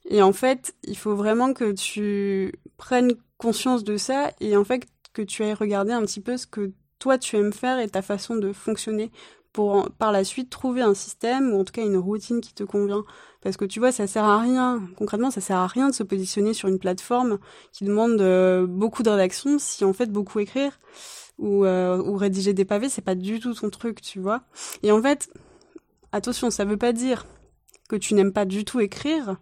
Et 0.08 0.22
en 0.22 0.32
fait, 0.32 0.76
il 0.84 0.96
faut 0.96 1.16
vraiment 1.16 1.54
que 1.54 1.72
tu 1.72 2.54
prennes 2.78 3.14
conscience 3.38 3.84
de 3.84 3.98
ça 3.98 4.32
et 4.40 4.56
en 4.56 4.64
fait 4.64 4.86
que 5.12 5.22
tu 5.22 5.44
ailles 5.44 5.54
regarder 5.54 5.92
un 5.92 6.02
petit 6.04 6.22
peu 6.22 6.38
ce 6.38 6.48
que 6.48 6.72
toi 7.00 7.18
tu 7.18 7.36
aimes 7.36 7.52
faire 7.52 7.80
et 7.80 7.90
ta 7.90 8.02
façon 8.02 8.36
de 8.36 8.54
fonctionner 8.54 9.12
pour 9.54 9.90
par 9.92 10.12
la 10.12 10.24
suite 10.24 10.50
trouver 10.50 10.82
un 10.82 10.96
système 10.96 11.54
ou 11.54 11.62
en 11.62 11.64
tout 11.64 11.72
cas 11.72 11.84
une 11.84 11.98
routine 11.98 12.42
qui 12.42 12.54
te 12.54 12.64
convient. 12.64 13.06
Parce 13.42 13.56
que 13.56 13.66
tu 13.66 13.80
vois, 13.80 13.92
ça 13.92 14.08
sert 14.08 14.24
à 14.24 14.40
rien. 14.40 14.82
Concrètement, 14.98 15.30
ça 15.30 15.42
sert 15.42 15.58
à 15.58 15.68
rien 15.68 15.90
de 15.90 15.94
se 15.94 16.04
positionner 16.04 16.54
sur 16.54 16.70
une 16.70 16.80
plateforme 16.80 17.40
qui 17.72 17.86
demande 17.86 18.20
euh, 18.20 18.66
beaucoup 18.66 19.04
de 19.04 19.10
rédaction 19.10 19.60
si 19.60 19.86
en 19.86 19.94
fait 19.94 20.12
beaucoup 20.12 20.40
écrire 20.40 20.80
ou, 21.38 21.66
euh, 21.66 21.98
ou 21.98 22.16
rédiger 22.16 22.54
des 22.54 22.66
pavés, 22.66 22.90
c'est 22.90 23.02
pas 23.02 23.16
du 23.16 23.40
tout 23.40 23.54
ton 23.54 23.70
truc, 23.70 24.02
tu 24.02 24.20
vois. 24.20 24.44
Et 24.82 24.92
en 24.92 25.02
fait, 25.02 25.30
attention, 26.12 26.50
ça 26.52 26.66
veut 26.66 26.78
pas 26.78 26.94
dire 26.94 27.26
que 27.90 27.96
tu 27.96 28.14
n'aimes 28.14 28.34
pas 28.34 28.46
du 28.46 28.66
tout 28.66 28.80
écrire, 28.80 29.38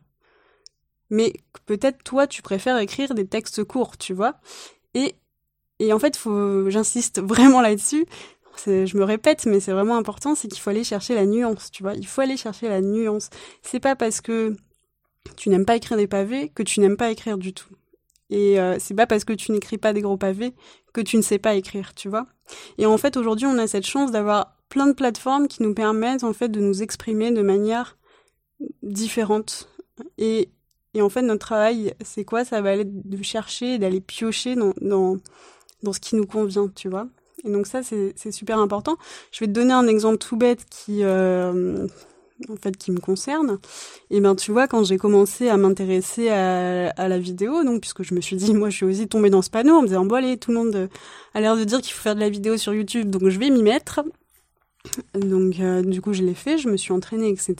mais 1.09 1.33
peut-être 1.65 2.03
toi 2.03 2.27
tu 2.27 2.41
préfères 2.41 2.77
écrire 2.79 3.13
des 3.13 3.27
textes 3.27 3.63
courts, 3.63 3.97
tu 3.97 4.13
vois. 4.13 4.35
Et 4.93 5.15
et 5.79 5.93
en 5.93 5.99
fait, 5.99 6.15
faut, 6.15 6.69
j'insiste 6.69 7.19
vraiment 7.23 7.61
là-dessus, 7.61 8.05
je 8.65 8.97
me 8.97 9.03
répète, 9.03 9.45
mais 9.45 9.59
c'est 9.59 9.71
vraiment 9.71 9.97
important, 9.97 10.35
c'est 10.35 10.47
qu'il 10.47 10.59
faut 10.59 10.69
aller 10.69 10.83
chercher 10.83 11.15
la 11.15 11.25
nuance, 11.25 11.71
tu 11.71 11.83
vois. 11.83 11.93
Il 11.93 12.07
faut 12.07 12.21
aller 12.21 12.37
chercher 12.37 12.69
la 12.69 12.81
nuance. 12.81 13.29
C'est 13.61 13.79
pas 13.79 13.95
parce 13.95 14.21
que 14.21 14.55
tu 15.37 15.49
n'aimes 15.49 15.65
pas 15.65 15.75
écrire 15.75 15.97
des 15.97 16.07
pavés 16.07 16.49
que 16.49 16.63
tu 16.63 16.79
n'aimes 16.79 16.97
pas 16.97 17.11
écrire 17.11 17.37
du 17.37 17.53
tout. 17.53 17.73
Et 18.29 18.59
euh, 18.59 18.77
c'est 18.79 18.93
pas 18.93 19.07
parce 19.07 19.25
que 19.25 19.33
tu 19.33 19.51
n'écris 19.51 19.77
pas 19.77 19.93
des 19.93 20.01
gros 20.01 20.17
pavés 20.17 20.53
que 20.93 21.01
tu 21.01 21.17
ne 21.17 21.21
sais 21.21 21.39
pas 21.39 21.55
écrire, 21.55 21.93
tu 21.93 22.09
vois. 22.09 22.27
Et 22.77 22.85
en 22.85 22.97
fait, 22.97 23.17
aujourd'hui, 23.17 23.45
on 23.45 23.57
a 23.57 23.67
cette 23.67 23.85
chance 23.85 24.11
d'avoir 24.11 24.57
plein 24.69 24.87
de 24.87 24.93
plateformes 24.93 25.47
qui 25.47 25.63
nous 25.63 25.73
permettent 25.73 26.23
en 26.23 26.33
fait 26.33 26.49
de 26.49 26.61
nous 26.61 26.81
exprimer 26.81 27.31
de 27.31 27.41
manière 27.41 27.97
différente. 28.83 29.69
Et, 30.17 30.49
et 30.93 31.01
en 31.01 31.09
fait, 31.09 31.21
notre 31.21 31.45
travail, 31.45 31.93
c'est 32.03 32.23
quoi? 32.23 32.45
Ça 32.45 32.61
va 32.61 32.71
aller 32.71 32.85
de 32.85 33.23
chercher, 33.23 33.77
d'aller 33.79 34.01
piocher 34.01 34.55
dans, 34.55 34.73
dans, 34.79 35.17
dans 35.83 35.93
ce 35.93 35.99
qui 35.99 36.15
nous 36.15 36.25
convient, 36.25 36.69
tu 36.69 36.89
vois. 36.89 37.07
Et 37.43 37.51
donc 37.51 37.67
ça, 37.67 37.81
c'est 37.83 38.31
super 38.31 38.59
important. 38.59 38.97
Je 39.31 39.39
vais 39.39 39.47
te 39.47 39.51
donner 39.51 39.73
un 39.73 39.87
exemple 39.87 40.17
tout 40.17 40.37
bête 40.37 40.65
qui, 40.69 41.03
euh, 41.03 41.87
en 42.49 42.55
fait, 42.55 42.77
qui 42.77 42.91
me 42.91 42.99
concerne. 42.99 43.59
Et 44.09 44.19
ben, 44.19 44.35
tu 44.35 44.51
vois, 44.51 44.67
quand 44.67 44.83
j'ai 44.83 44.97
commencé 44.97 45.49
à 45.49 45.57
m'intéresser 45.57 46.29
à, 46.29 46.89
à, 46.89 47.07
la 47.07 47.19
vidéo, 47.19 47.63
donc 47.63 47.81
puisque 47.81 48.03
je 48.03 48.13
me 48.13 48.21
suis 48.21 48.35
dit, 48.35 48.53
moi, 48.53 48.69
je 48.69 48.77
suis 48.77 48.85
aussi 48.85 49.07
tombée 49.07 49.29
dans 49.29 49.41
ce 49.41 49.49
panneau 49.49 49.75
en 49.75 49.81
me 49.81 49.87
disant, 49.87 50.05
bon 50.05 50.15
allez, 50.15 50.37
tout 50.37 50.51
le 50.51 50.57
monde 50.57 50.89
a 51.33 51.41
l'air 51.41 51.55
de 51.55 51.63
dire 51.63 51.81
qu'il 51.81 51.93
faut 51.93 52.01
faire 52.01 52.15
de 52.15 52.19
la 52.19 52.29
vidéo 52.29 52.57
sur 52.57 52.73
YouTube, 52.73 53.09
donc 53.09 53.29
je 53.29 53.39
vais 53.39 53.49
m'y 53.49 53.63
mettre. 53.63 54.01
Donc 55.13 55.59
euh, 55.59 55.81
du 55.83 56.01
coup 56.01 56.13
je 56.13 56.23
l'ai 56.23 56.33
fait, 56.33 56.57
je 56.57 56.67
me 56.67 56.77
suis 56.77 56.91
entraînée, 56.91 57.29
etc. 57.29 57.55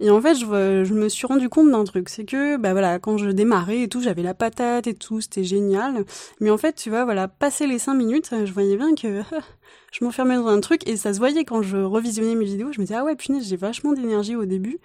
Et 0.00 0.10
en 0.10 0.20
fait 0.20 0.34
je, 0.34 0.84
je 0.84 0.94
me 0.94 1.08
suis 1.08 1.26
rendu 1.26 1.48
compte 1.48 1.70
d'un 1.70 1.84
truc, 1.84 2.08
c'est 2.08 2.24
que 2.24 2.56
bah 2.56 2.72
voilà 2.72 2.98
quand 2.98 3.16
je 3.16 3.30
démarrais 3.30 3.82
et 3.82 3.88
tout, 3.88 4.02
j'avais 4.02 4.22
la 4.22 4.34
patate 4.34 4.86
et 4.86 4.94
tout, 4.94 5.20
c'était 5.20 5.44
génial. 5.44 6.04
Mais 6.40 6.50
en 6.50 6.58
fait 6.58 6.74
tu 6.74 6.90
vois 6.90 7.04
voilà, 7.04 7.28
passer 7.28 7.66
les 7.66 7.78
cinq 7.78 7.94
minutes, 7.94 8.30
je 8.44 8.52
voyais 8.52 8.76
bien 8.76 8.94
que 8.94 9.22
je 9.92 10.04
m'enfermais 10.04 10.36
dans 10.36 10.48
un 10.48 10.60
truc 10.60 10.86
et 10.86 10.96
ça 10.96 11.14
se 11.14 11.18
voyait 11.18 11.44
quand 11.44 11.62
je 11.62 11.78
revisionnais 11.78 12.34
mes 12.34 12.44
vidéos, 12.44 12.72
je 12.72 12.80
me 12.80 12.86
disais 12.86 12.98
ah 12.98 13.04
ouais 13.04 13.16
punaise 13.16 13.48
j'ai 13.48 13.56
vachement 13.56 13.92
d'énergie 13.92 14.36
au 14.36 14.44
début. 14.44 14.78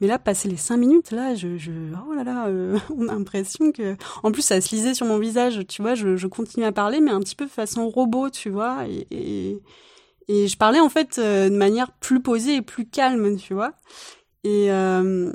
Mais 0.00 0.06
là, 0.06 0.18
passer 0.20 0.48
les 0.48 0.56
cinq 0.56 0.76
minutes, 0.76 1.10
là, 1.10 1.34
je, 1.34 1.56
je 1.56 1.72
oh 2.08 2.14
là 2.14 2.22
là, 2.22 2.46
euh, 2.46 2.78
on 2.96 3.08
a 3.08 3.14
l'impression 3.14 3.72
que, 3.72 3.96
en 4.22 4.30
plus, 4.30 4.42
ça 4.42 4.60
se 4.60 4.72
lisait 4.74 4.94
sur 4.94 5.06
mon 5.06 5.18
visage, 5.18 5.66
tu 5.66 5.82
vois. 5.82 5.96
Je, 5.96 6.16
je 6.16 6.26
continue 6.28 6.64
à 6.64 6.70
parler, 6.70 7.00
mais 7.00 7.10
un 7.10 7.18
petit 7.18 7.34
peu 7.34 7.48
façon 7.48 7.88
robot, 7.88 8.30
tu 8.30 8.48
vois. 8.48 8.86
Et, 8.88 9.06
et, 9.10 9.58
et 10.28 10.46
je 10.46 10.56
parlais 10.56 10.80
en 10.80 10.90
fait 10.90 11.18
euh, 11.18 11.48
de 11.48 11.56
manière 11.56 11.90
plus 11.92 12.20
posée 12.20 12.56
et 12.56 12.62
plus 12.62 12.86
calme, 12.86 13.36
tu 13.38 13.54
vois. 13.54 13.72
Et, 14.44 14.70
euh, 14.70 15.32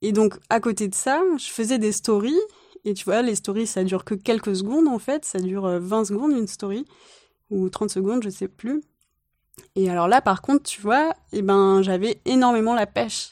et 0.00 0.12
donc 0.12 0.34
à 0.48 0.60
côté 0.60 0.88
de 0.88 0.94
ça, 0.94 1.20
je 1.36 1.46
faisais 1.46 1.78
des 1.78 1.92
stories. 1.92 2.38
Et 2.84 2.94
tu 2.94 3.04
vois, 3.04 3.22
les 3.22 3.34
stories, 3.34 3.66
ça 3.66 3.82
dure 3.82 4.04
que 4.04 4.14
quelques 4.14 4.54
secondes 4.54 4.86
en 4.86 4.98
fait. 4.98 5.24
Ça 5.24 5.40
dure 5.40 5.66
20 5.66 6.00
euh, 6.00 6.04
secondes 6.04 6.32
une 6.32 6.46
story. 6.46 6.84
Ou 7.50 7.68
30 7.68 7.90
secondes, 7.90 8.22
je 8.22 8.30
sais 8.30 8.48
plus. 8.48 8.82
Et 9.76 9.90
alors 9.90 10.08
là, 10.08 10.20
par 10.20 10.40
contre, 10.40 10.64
tu 10.64 10.80
vois, 10.80 11.14
eh 11.32 11.42
ben, 11.42 11.82
j'avais 11.82 12.20
énormément 12.24 12.74
la 12.74 12.86
pêche. 12.86 13.30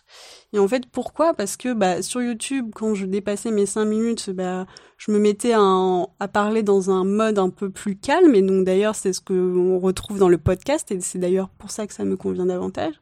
Et 0.55 0.59
en 0.59 0.69
fait, 0.69 0.85
pourquoi? 0.87 1.33
Parce 1.33 1.57
que 1.57 1.73
bah, 1.73 2.03
sur 2.03 2.21
YouTube, 2.21 2.71
quand 2.75 2.95
je 2.95 3.07
dépassais 3.07 3.51
mes 3.51 3.65
5 3.65 3.87
minutes, 3.87 4.31
bah, 4.31 4.67
je 4.99 5.11
me 5.11 5.19
mettais 5.19 5.55
à, 5.55 6.29
parler 6.29 6.63
dans 6.63 6.91
un 6.91 7.05
mode 7.05 7.39
un 7.39 7.49
peu 7.49 7.71
plus 7.71 7.97
calme. 7.97 8.35
Et 8.35 8.43
donc 8.43 8.65
d'ailleurs, 8.65 8.95
c'est 8.95 9.15
ce 9.15 9.21
qu'on 9.21 9.79
retrouve 9.79 10.19
dans 10.19 10.29
le 10.29 10.39
podcast. 10.39 10.91
Et 10.91 11.01
c'est 11.01 11.19
d'ailleurs 11.19 11.49
pour 11.49 11.71
ça 11.71 11.87
que 11.87 11.95
ça 11.95 12.05
me 12.05 12.17
convient 12.17 12.47
davantage. 12.47 12.95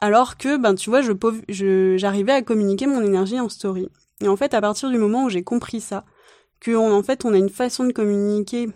Alors 0.00 0.36
que, 0.36 0.56
ben, 0.56 0.74
tu 0.74 0.90
vois, 0.90 1.00
j'arrivais 1.48 2.32
à 2.32 2.42
communiquer 2.42 2.86
mon 2.88 3.02
énergie 3.02 3.38
en 3.38 3.48
story. 3.48 3.88
Et 4.20 4.26
en 4.26 4.36
fait, 4.36 4.52
à 4.52 4.60
partir 4.60 4.90
du 4.90 4.98
moment 4.98 5.24
où 5.24 5.28
j'ai 5.28 5.44
compris 5.44 5.80
ça, 5.80 6.04
que 6.58 6.74
en 6.74 7.02
fait, 7.04 7.24
on 7.24 7.34
a 7.34 7.38
une 7.38 7.50
façon 7.50 7.84
de 7.84 7.92
communiquer 7.92 8.68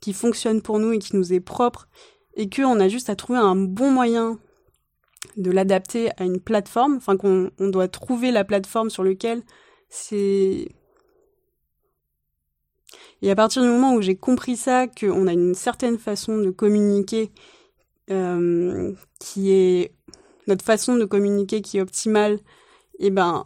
qui 0.00 0.12
fonctionne 0.12 0.62
pour 0.62 0.80
nous 0.80 0.92
et 0.92 0.98
qui 0.98 1.16
nous 1.16 1.32
est 1.32 1.40
propre, 1.40 1.88
et 2.34 2.48
qu'on 2.48 2.78
a 2.80 2.88
juste 2.88 3.10
à 3.10 3.16
trouver 3.16 3.38
un 3.38 3.56
bon 3.56 3.90
moyen 3.90 4.38
de 5.36 5.50
l'adapter 5.50 6.10
à 6.16 6.24
une 6.24 6.40
plateforme, 6.40 6.96
enfin 6.96 7.16
qu'on 7.16 7.50
on 7.58 7.68
doit 7.68 7.88
trouver 7.88 8.30
la 8.30 8.44
plateforme 8.44 8.90
sur 8.90 9.04
laquelle 9.04 9.42
c'est... 9.88 10.68
Et 13.20 13.30
à 13.30 13.34
partir 13.34 13.62
du 13.62 13.68
moment 13.68 13.94
où 13.94 14.02
j'ai 14.02 14.14
compris 14.14 14.56
ça, 14.56 14.86
qu'on 14.86 15.26
a 15.26 15.32
une 15.32 15.54
certaine 15.54 15.98
façon 15.98 16.38
de 16.38 16.50
communiquer 16.50 17.32
euh, 18.10 18.92
qui 19.18 19.52
est 19.52 19.92
notre 20.46 20.64
façon 20.64 20.96
de 20.96 21.04
communiquer 21.04 21.60
qui 21.60 21.78
est 21.78 21.80
optimale, 21.80 22.34
et 23.00 23.06
eh 23.06 23.10
ben 23.10 23.44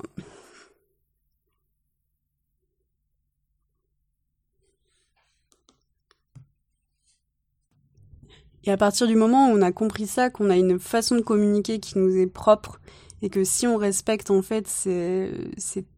Et 8.65 8.71
à 8.71 8.77
partir 8.77 9.07
du 9.07 9.17
moment 9.17 9.49
où 9.49 9.57
on 9.57 9.63
a 9.63 9.73
compris 9.73 10.07
ça, 10.07 10.31
qu'on 10.31 10.51
a 10.51 10.57
une 10.57 10.79
façon 10.79 11.17
de 11.17 11.21
communiquer 11.21 11.81
qui 11.81 11.99
nous 11.99 12.17
est 12.17 12.27
propre, 12.27 12.81
et 13.23 13.29
que 13.29 13.45
si 13.45 13.67
on 13.67 13.77
respecte 13.77 14.31
en 14.31 14.43
fait 14.43 14.67
ces, 14.69 15.31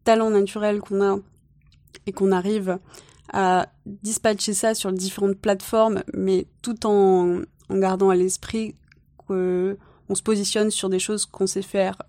talents 0.03 0.29
naturels 0.29 0.79
qu'on 0.79 1.01
a, 1.01 1.19
et 2.07 2.11
qu'on 2.11 2.31
arrive 2.31 2.79
à 3.33 3.67
dispatcher 3.85 4.53
ça 4.53 4.73
sur 4.75 4.91
différentes 4.91 5.37
plateformes, 5.37 6.03
mais 6.13 6.47
tout 6.61 6.85
en 6.85 7.41
gardant 7.69 8.09
à 8.09 8.15
l'esprit 8.15 8.75
qu'on 9.17 9.75
se 10.13 10.21
positionne 10.21 10.69
sur 10.69 10.89
des 10.89 10.99
choses 10.99 11.25
qu'on 11.25 11.47
sait 11.47 11.63
faire 11.63 12.01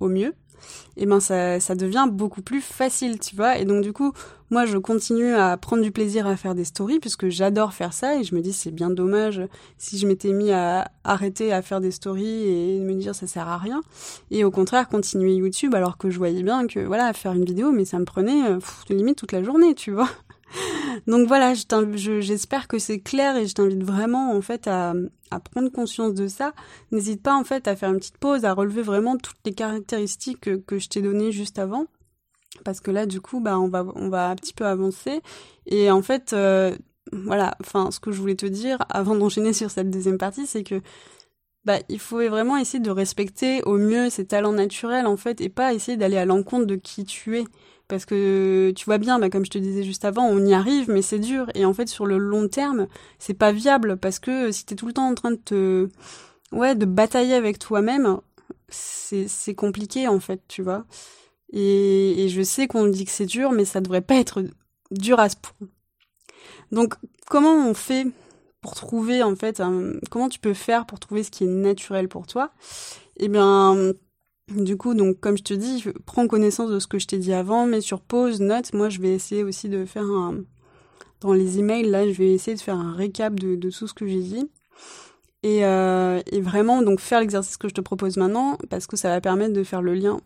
au 0.00 0.08
mieux, 0.08 0.34
et 0.96 1.02
eh 1.02 1.06
ben 1.06 1.20
ça, 1.20 1.60
ça 1.60 1.74
devient 1.74 2.06
beaucoup 2.10 2.42
plus 2.42 2.60
facile, 2.60 3.18
tu 3.18 3.36
vois. 3.36 3.58
Et 3.58 3.64
donc 3.64 3.82
du 3.82 3.92
coup, 3.92 4.12
moi 4.50 4.66
je 4.66 4.78
continue 4.78 5.34
à 5.34 5.56
prendre 5.56 5.82
du 5.82 5.92
plaisir 5.92 6.26
à 6.26 6.36
faire 6.36 6.54
des 6.54 6.64
stories 6.64 6.98
puisque 6.98 7.28
j'adore 7.28 7.72
faire 7.72 7.92
ça 7.92 8.16
et 8.16 8.24
je 8.24 8.34
me 8.34 8.40
dis 8.40 8.52
c'est 8.52 8.70
bien 8.70 8.90
dommage 8.90 9.42
si 9.76 9.98
je 9.98 10.06
m'étais 10.06 10.32
mis 10.32 10.50
à 10.50 10.90
arrêter 11.04 11.52
à 11.52 11.62
faire 11.62 11.80
des 11.80 11.90
stories 11.90 12.48
et 12.48 12.80
me 12.80 12.94
dire 12.94 13.14
ça 13.14 13.26
sert 13.26 13.48
à 13.48 13.58
rien. 13.58 13.80
Et 14.30 14.44
au 14.44 14.50
contraire 14.50 14.88
continuer 14.88 15.34
YouTube 15.34 15.74
alors 15.74 15.98
que 15.98 16.10
je 16.10 16.18
voyais 16.18 16.42
bien 16.42 16.66
que 16.66 16.80
voilà 16.80 17.12
faire 17.12 17.32
une 17.32 17.44
vidéo 17.44 17.72
mais 17.72 17.84
ça 17.84 17.98
me 17.98 18.04
prenait 18.04 18.50
euh, 18.50 18.58
limite 18.88 19.18
toute 19.18 19.32
la 19.32 19.42
journée, 19.42 19.74
tu 19.74 19.92
vois. 19.92 20.08
Donc 21.06 21.28
voilà, 21.28 21.54
j'espère 21.54 22.68
que 22.68 22.78
c'est 22.78 23.00
clair 23.00 23.36
et 23.36 23.46
je 23.46 23.54
t'invite 23.54 23.82
vraiment 23.82 24.32
en 24.32 24.40
fait 24.40 24.66
à, 24.66 24.94
prendre 25.52 25.70
conscience 25.70 26.14
de 26.14 26.28
ça. 26.28 26.52
N'hésite 26.90 27.22
pas 27.22 27.34
en 27.34 27.44
fait 27.44 27.68
à 27.68 27.76
faire 27.76 27.90
une 27.90 27.98
petite 27.98 28.18
pause, 28.18 28.44
à 28.44 28.52
relever 28.52 28.82
vraiment 28.82 29.16
toutes 29.16 29.38
les 29.44 29.52
caractéristiques 29.52 30.40
que, 30.40 30.78
je 30.78 30.88
t'ai 30.88 31.02
données 31.02 31.32
juste 31.32 31.58
avant. 31.58 31.86
Parce 32.64 32.80
que 32.80 32.90
là, 32.90 33.06
du 33.06 33.20
coup, 33.20 33.40
bah, 33.40 33.58
on 33.58 33.68
va, 33.68 33.84
on 33.94 34.08
va 34.08 34.30
un 34.30 34.34
petit 34.34 34.54
peu 34.54 34.64
avancer. 34.66 35.20
Et 35.66 35.90
en 35.90 36.02
fait, 36.02 36.32
euh, 36.32 36.74
voilà, 37.12 37.54
enfin, 37.60 37.90
ce 37.90 38.00
que 38.00 38.10
je 38.10 38.20
voulais 38.20 38.36
te 38.36 38.46
dire 38.46 38.78
avant 38.88 39.14
d'enchaîner 39.16 39.52
sur 39.52 39.70
cette 39.70 39.90
deuxième 39.90 40.18
partie, 40.18 40.46
c'est 40.46 40.64
que 40.64 40.80
bah, 41.64 41.78
il 41.88 42.00
faut 42.00 42.26
vraiment 42.28 42.56
essayer 42.56 42.80
de 42.80 42.90
respecter 42.90 43.62
au 43.64 43.76
mieux 43.76 44.08
ses 44.08 44.26
talents 44.26 44.52
naturels, 44.52 45.06
en 45.06 45.16
fait, 45.16 45.40
et 45.40 45.50
pas 45.50 45.74
essayer 45.74 45.98
d'aller 45.98 46.16
à 46.16 46.24
l'encontre 46.24 46.66
de 46.66 46.76
qui 46.76 47.04
tu 47.04 47.38
es. 47.38 47.44
Parce 47.88 48.04
que 48.04 48.70
tu 48.76 48.84
vois 48.84 48.98
bien, 48.98 49.18
bah, 49.18 49.30
comme 49.30 49.46
je 49.46 49.50
te 49.50 49.58
disais 49.58 49.82
juste 49.82 50.04
avant, 50.04 50.26
on 50.26 50.44
y 50.44 50.52
arrive, 50.52 50.90
mais 50.90 51.02
c'est 51.02 51.18
dur. 51.18 51.46
Et 51.54 51.64
en 51.64 51.72
fait, 51.72 51.88
sur 51.88 52.06
le 52.06 52.18
long 52.18 52.48
terme, 52.48 52.86
c'est 53.18 53.34
pas 53.34 53.50
viable 53.50 53.96
parce 53.96 54.18
que 54.18 54.52
si 54.52 54.66
t'es 54.66 54.74
tout 54.76 54.86
le 54.86 54.92
temps 54.92 55.08
en 55.08 55.14
train 55.14 55.30
de 55.30 55.36
te, 55.36 55.88
ouais, 56.52 56.74
de 56.74 56.84
batailler 56.86 57.34
avec 57.34 57.58
toi-même, 57.58 58.20
c'est, 58.68 59.54
compliqué 59.54 60.08
en 60.08 60.20
fait, 60.20 60.42
tu 60.48 60.62
vois. 60.62 60.84
Et, 61.52 62.24
et 62.24 62.28
je 62.28 62.42
sais 62.42 62.68
qu'on 62.68 62.86
dit 62.88 63.06
que 63.06 63.10
c'est 63.10 63.26
dur, 63.26 63.52
mais 63.52 63.64
ça 63.64 63.80
devrait 63.80 64.02
pas 64.02 64.16
être 64.16 64.44
dur 64.90 65.18
à 65.20 65.28
ce 65.30 65.36
point. 65.36 65.68
Donc, 66.72 66.94
comment 67.28 67.68
on 67.68 67.74
fait 67.74 68.06
pour 68.60 68.74
trouver 68.74 69.22
en 69.22 69.36
fait, 69.36 69.62
comment 70.10 70.28
tu 70.28 70.40
peux 70.40 70.54
faire 70.54 70.86
pour 70.86 70.98
trouver 71.00 71.22
ce 71.22 71.30
qui 71.30 71.44
est 71.44 71.48
naturel 71.48 72.08
pour 72.08 72.26
toi? 72.26 72.50
Eh 73.16 73.28
bien, 73.28 73.92
du 74.50 74.76
coup, 74.76 74.94
donc 74.94 75.20
comme 75.20 75.36
je 75.36 75.42
te 75.42 75.54
dis, 75.54 75.84
prends 76.06 76.26
connaissance 76.26 76.70
de 76.70 76.78
ce 76.78 76.86
que 76.86 76.98
je 76.98 77.06
t'ai 77.06 77.18
dit 77.18 77.32
avant, 77.32 77.66
mets 77.66 77.80
sur 77.80 78.00
pause, 78.00 78.40
note. 78.40 78.72
Moi, 78.72 78.88
je 78.88 79.00
vais 79.00 79.10
essayer 79.10 79.44
aussi 79.44 79.68
de 79.68 79.84
faire 79.84 80.04
un 80.04 80.36
dans 81.20 81.32
les 81.32 81.58
emails 81.58 81.88
là, 81.88 82.06
je 82.06 82.16
vais 82.16 82.32
essayer 82.32 82.56
de 82.56 82.60
faire 82.60 82.78
un 82.78 82.94
récap 82.94 83.38
de, 83.38 83.56
tout 83.70 83.86
ce 83.86 83.94
que 83.94 84.06
j'ai 84.06 84.20
dit. 84.20 84.48
Et, 85.42 85.64
euh, 85.64 86.20
et 86.32 86.40
vraiment 86.40 86.82
donc 86.82 87.00
faire 87.00 87.20
l'exercice 87.20 87.56
que 87.56 87.68
je 87.68 87.74
te 87.74 87.80
propose 87.80 88.16
maintenant 88.16 88.58
parce 88.70 88.86
que 88.88 88.96
ça 88.96 89.08
va 89.10 89.20
permettre 89.20 89.52
de 89.52 89.62
faire 89.62 89.82
le 89.82 89.94
lien. 89.94 90.20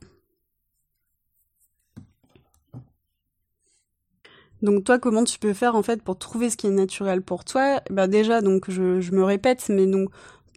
Donc 4.63 4.85
toi, 4.85 4.99
comment 4.99 5.25
tu 5.25 5.39
peux 5.39 5.53
faire 5.53 5.75
en 5.75 5.83
fait 5.83 6.03
pour 6.03 6.17
trouver 6.17 6.49
ce 6.49 6.57
qui 6.57 6.69
est 6.69 6.71
naturel 6.71 7.21
pour 7.21 7.45
toi? 7.45 7.83
Bah 7.91 8.07
déjà, 8.07 8.41
donc 8.41 8.71
je, 8.71 9.01
je 9.01 9.13
me 9.13 9.25
répète, 9.25 9.67
mais 9.69 9.87
donc 9.87 10.09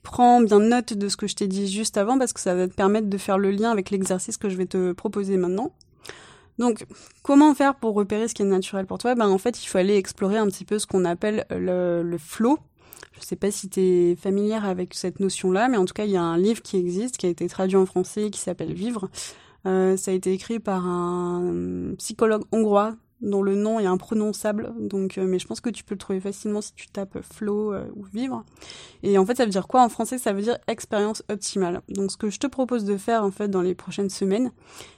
prends 0.06 0.40
bien 0.40 0.60
note 0.60 0.94
de 0.94 1.10
ce 1.10 1.18
que 1.18 1.28
je 1.28 1.36
t'ai 1.36 1.48
dit 1.48 1.70
juste 1.70 1.98
avant 1.98 2.18
parce 2.18 2.32
que 2.32 2.40
ça 2.40 2.56
va 2.56 2.70
te 2.70 2.74
permettre 2.74 3.10
de 3.10 3.18
faire 3.18 3.38
le 3.38 3.52
lien 3.52 3.72
avec 3.72 3.90
l'exercice 3.90 4.38
que 4.38 4.48
je 4.48 4.56
vais 4.56 4.68
te 4.68 4.94
proposer 4.94 5.36
maintenant. 5.36 5.74
Donc, 6.58 6.86
comment 7.22 7.54
faire 7.54 7.76
pour 7.76 7.96
repérer 7.96 8.30
ce 8.30 8.34
qui 8.34 8.44
est 8.44 8.46
naturel 8.46 8.86
pour 8.86 8.98
toi? 8.98 9.16
Ben 9.16 9.28
en 9.28 9.38
fait, 9.38 9.62
il 9.62 9.68
faut 9.68 9.78
aller 9.78 9.98
explorer 9.98 10.38
un 10.38 10.48
petit 10.48 10.64
peu 10.64 10.80
ce 10.80 10.88
qu'on 10.88 11.04
appelle 11.04 11.46
le, 11.50 12.02
le 12.02 12.18
flow. 12.18 12.58
Je 13.20 13.26
sais 13.26 13.36
pas 13.36 13.52
si 13.52 13.68
tu 13.68 13.82
es 13.82 14.16
familière 14.16 14.64
avec 14.66 14.94
cette 14.94 15.20
notion-là, 15.20 15.68
mais 15.68 15.78
en 15.78 15.86
tout 15.86 15.94
cas, 15.94 16.06
il 16.06 16.12
y 16.12 16.18
a 16.18 16.24
un 16.24 16.38
livre 16.38 16.62
qui 16.62 16.78
existe, 16.78 17.18
qui 17.18 17.26
a 17.26 17.30
été 17.30 17.48
traduit 17.50 17.78
en 17.78 17.86
français, 17.86 18.30
qui 18.30 18.40
s'appelle 18.40 18.74
Vivre. 18.74 19.10
Euh, 19.66 19.98
ça 19.98 20.12
a 20.12 20.14
été 20.14 20.32
écrit 20.32 20.60
par 20.60 20.86
un 20.86 21.96
psychologue 21.98 22.44
hongrois 22.52 22.96
dont 23.26 23.42
le 23.42 23.56
nom 23.56 23.80
est 23.80 23.86
imprononçable, 23.86 24.72
donc 24.80 25.18
euh, 25.18 25.26
mais 25.26 25.40
je 25.40 25.48
pense 25.48 25.60
que 25.60 25.70
tu 25.70 25.84
peux 25.84 25.96
le 25.96 26.00
trouver 26.00 26.20
facilement 26.20 26.62
si 26.62 26.74
tu 26.74 26.88
tapes 26.88 27.20
flow 27.22 27.74
euh, 27.74 27.86
ou 27.96 28.04
vivre. 28.04 28.46
Et 29.04 29.18
en 29.18 29.26
fait, 29.26 29.36
ça 29.36 29.46
veut 29.46 29.52
dire 29.52 29.68
quoi 29.68 29.84
en 29.84 29.90
français? 29.90 30.18
Ça 30.18 30.32
veut 30.32 30.44
dire 30.44 30.58
expérience 30.68 31.24
optimale. 31.30 31.82
Donc 31.90 32.12
ce 32.12 32.18
que 32.18 32.30
je 32.30 32.40
te 32.40 32.48
propose 32.48 32.86
de 32.86 32.98
faire 32.98 33.24
en 33.24 33.32
fait 33.32 33.50
dans 33.50 33.62
les 33.62 33.76
prochaines 33.76 34.12
semaines, 34.12 34.52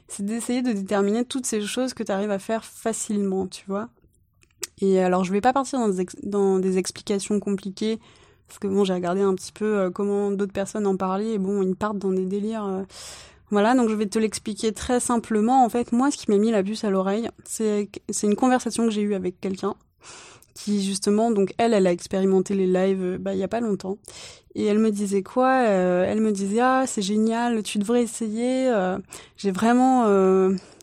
c'est 0.08 0.26
d'essayer 0.26 0.62
de 0.62 0.74
déterminer 0.74 1.26
toutes 1.26 1.46
ces 1.46 1.62
choses 1.62 1.94
que 1.94 2.04
tu 2.04 2.12
arrives 2.12 2.32
à 2.32 2.40
faire 2.40 2.64
facilement, 2.66 3.48
tu 3.48 3.66
vois? 3.68 3.90
Et 4.82 5.00
alors 5.00 5.24
je 5.24 5.32
vais 5.32 5.42
pas 5.42 5.54
partir 5.54 5.80
dans 5.80 5.90
des, 5.90 6.06
dans 6.24 6.60
des 6.60 6.78
explications 6.78 7.40
compliquées 7.40 8.00
parce 8.48 8.60
que 8.60 8.68
bon, 8.68 8.84
j'ai 8.84 8.94
regardé 8.94 9.22
un 9.22 9.36
petit 9.36 9.52
peu 9.52 9.78
euh, 9.78 9.90
comment 9.90 10.32
d'autres 10.32 10.54
personnes 10.54 10.86
en 10.86 10.98
parlaient 10.98 11.34
et 11.34 11.38
bon, 11.38 11.62
ils 11.62 11.76
partent 11.76 11.98
dans 11.98 12.12
des 12.12 12.26
délires 12.26 12.86
voilà, 13.50 13.76
donc 13.76 13.90
je 13.90 13.96
vais 13.96 14.08
te 14.08 14.20
l'expliquer 14.20 14.74
très 14.74 15.00
simplement. 15.00 15.64
En 15.64 15.70
fait, 15.70 15.92
moi, 15.92 16.12
ce 16.12 16.18
qui 16.18 16.30
m'a 16.30 16.38
mis 16.38 16.52
la 16.52 16.64
puce 16.64 16.84
à 16.84 16.90
l'oreille, 16.90 17.30
c'est 17.46 17.90
une 18.24 18.36
conversation 18.36 18.86
que 18.86 18.92
j'ai 18.92 19.02
eue 19.02 19.16
avec 19.16 19.40
quelqu'un 19.40 19.76
qui 20.54 20.84
justement, 20.84 21.30
donc 21.30 21.54
elle, 21.60 21.74
elle 21.76 21.86
a 21.86 21.92
expérimenté 21.92 22.56
les 22.56 22.66
lives 22.66 23.18
bah, 23.20 23.34
il 23.34 23.40
y 23.40 23.44
a 23.44 23.48
pas 23.48 23.60
longtemps. 23.60 24.00
Et 24.56 24.66
elle 24.66 24.80
me 24.80 24.90
disait 24.90 25.22
quoi 25.22 25.62
Elle 25.62 26.20
me 26.20 26.32
disait 26.32 26.62
ah 26.62 26.86
c'est 26.88 27.04
génial, 27.04 27.62
tu 27.62 27.78
devrais 27.78 28.02
essayer. 28.02 28.74
j'ai 29.38 29.52
vraiment, 29.52 30.06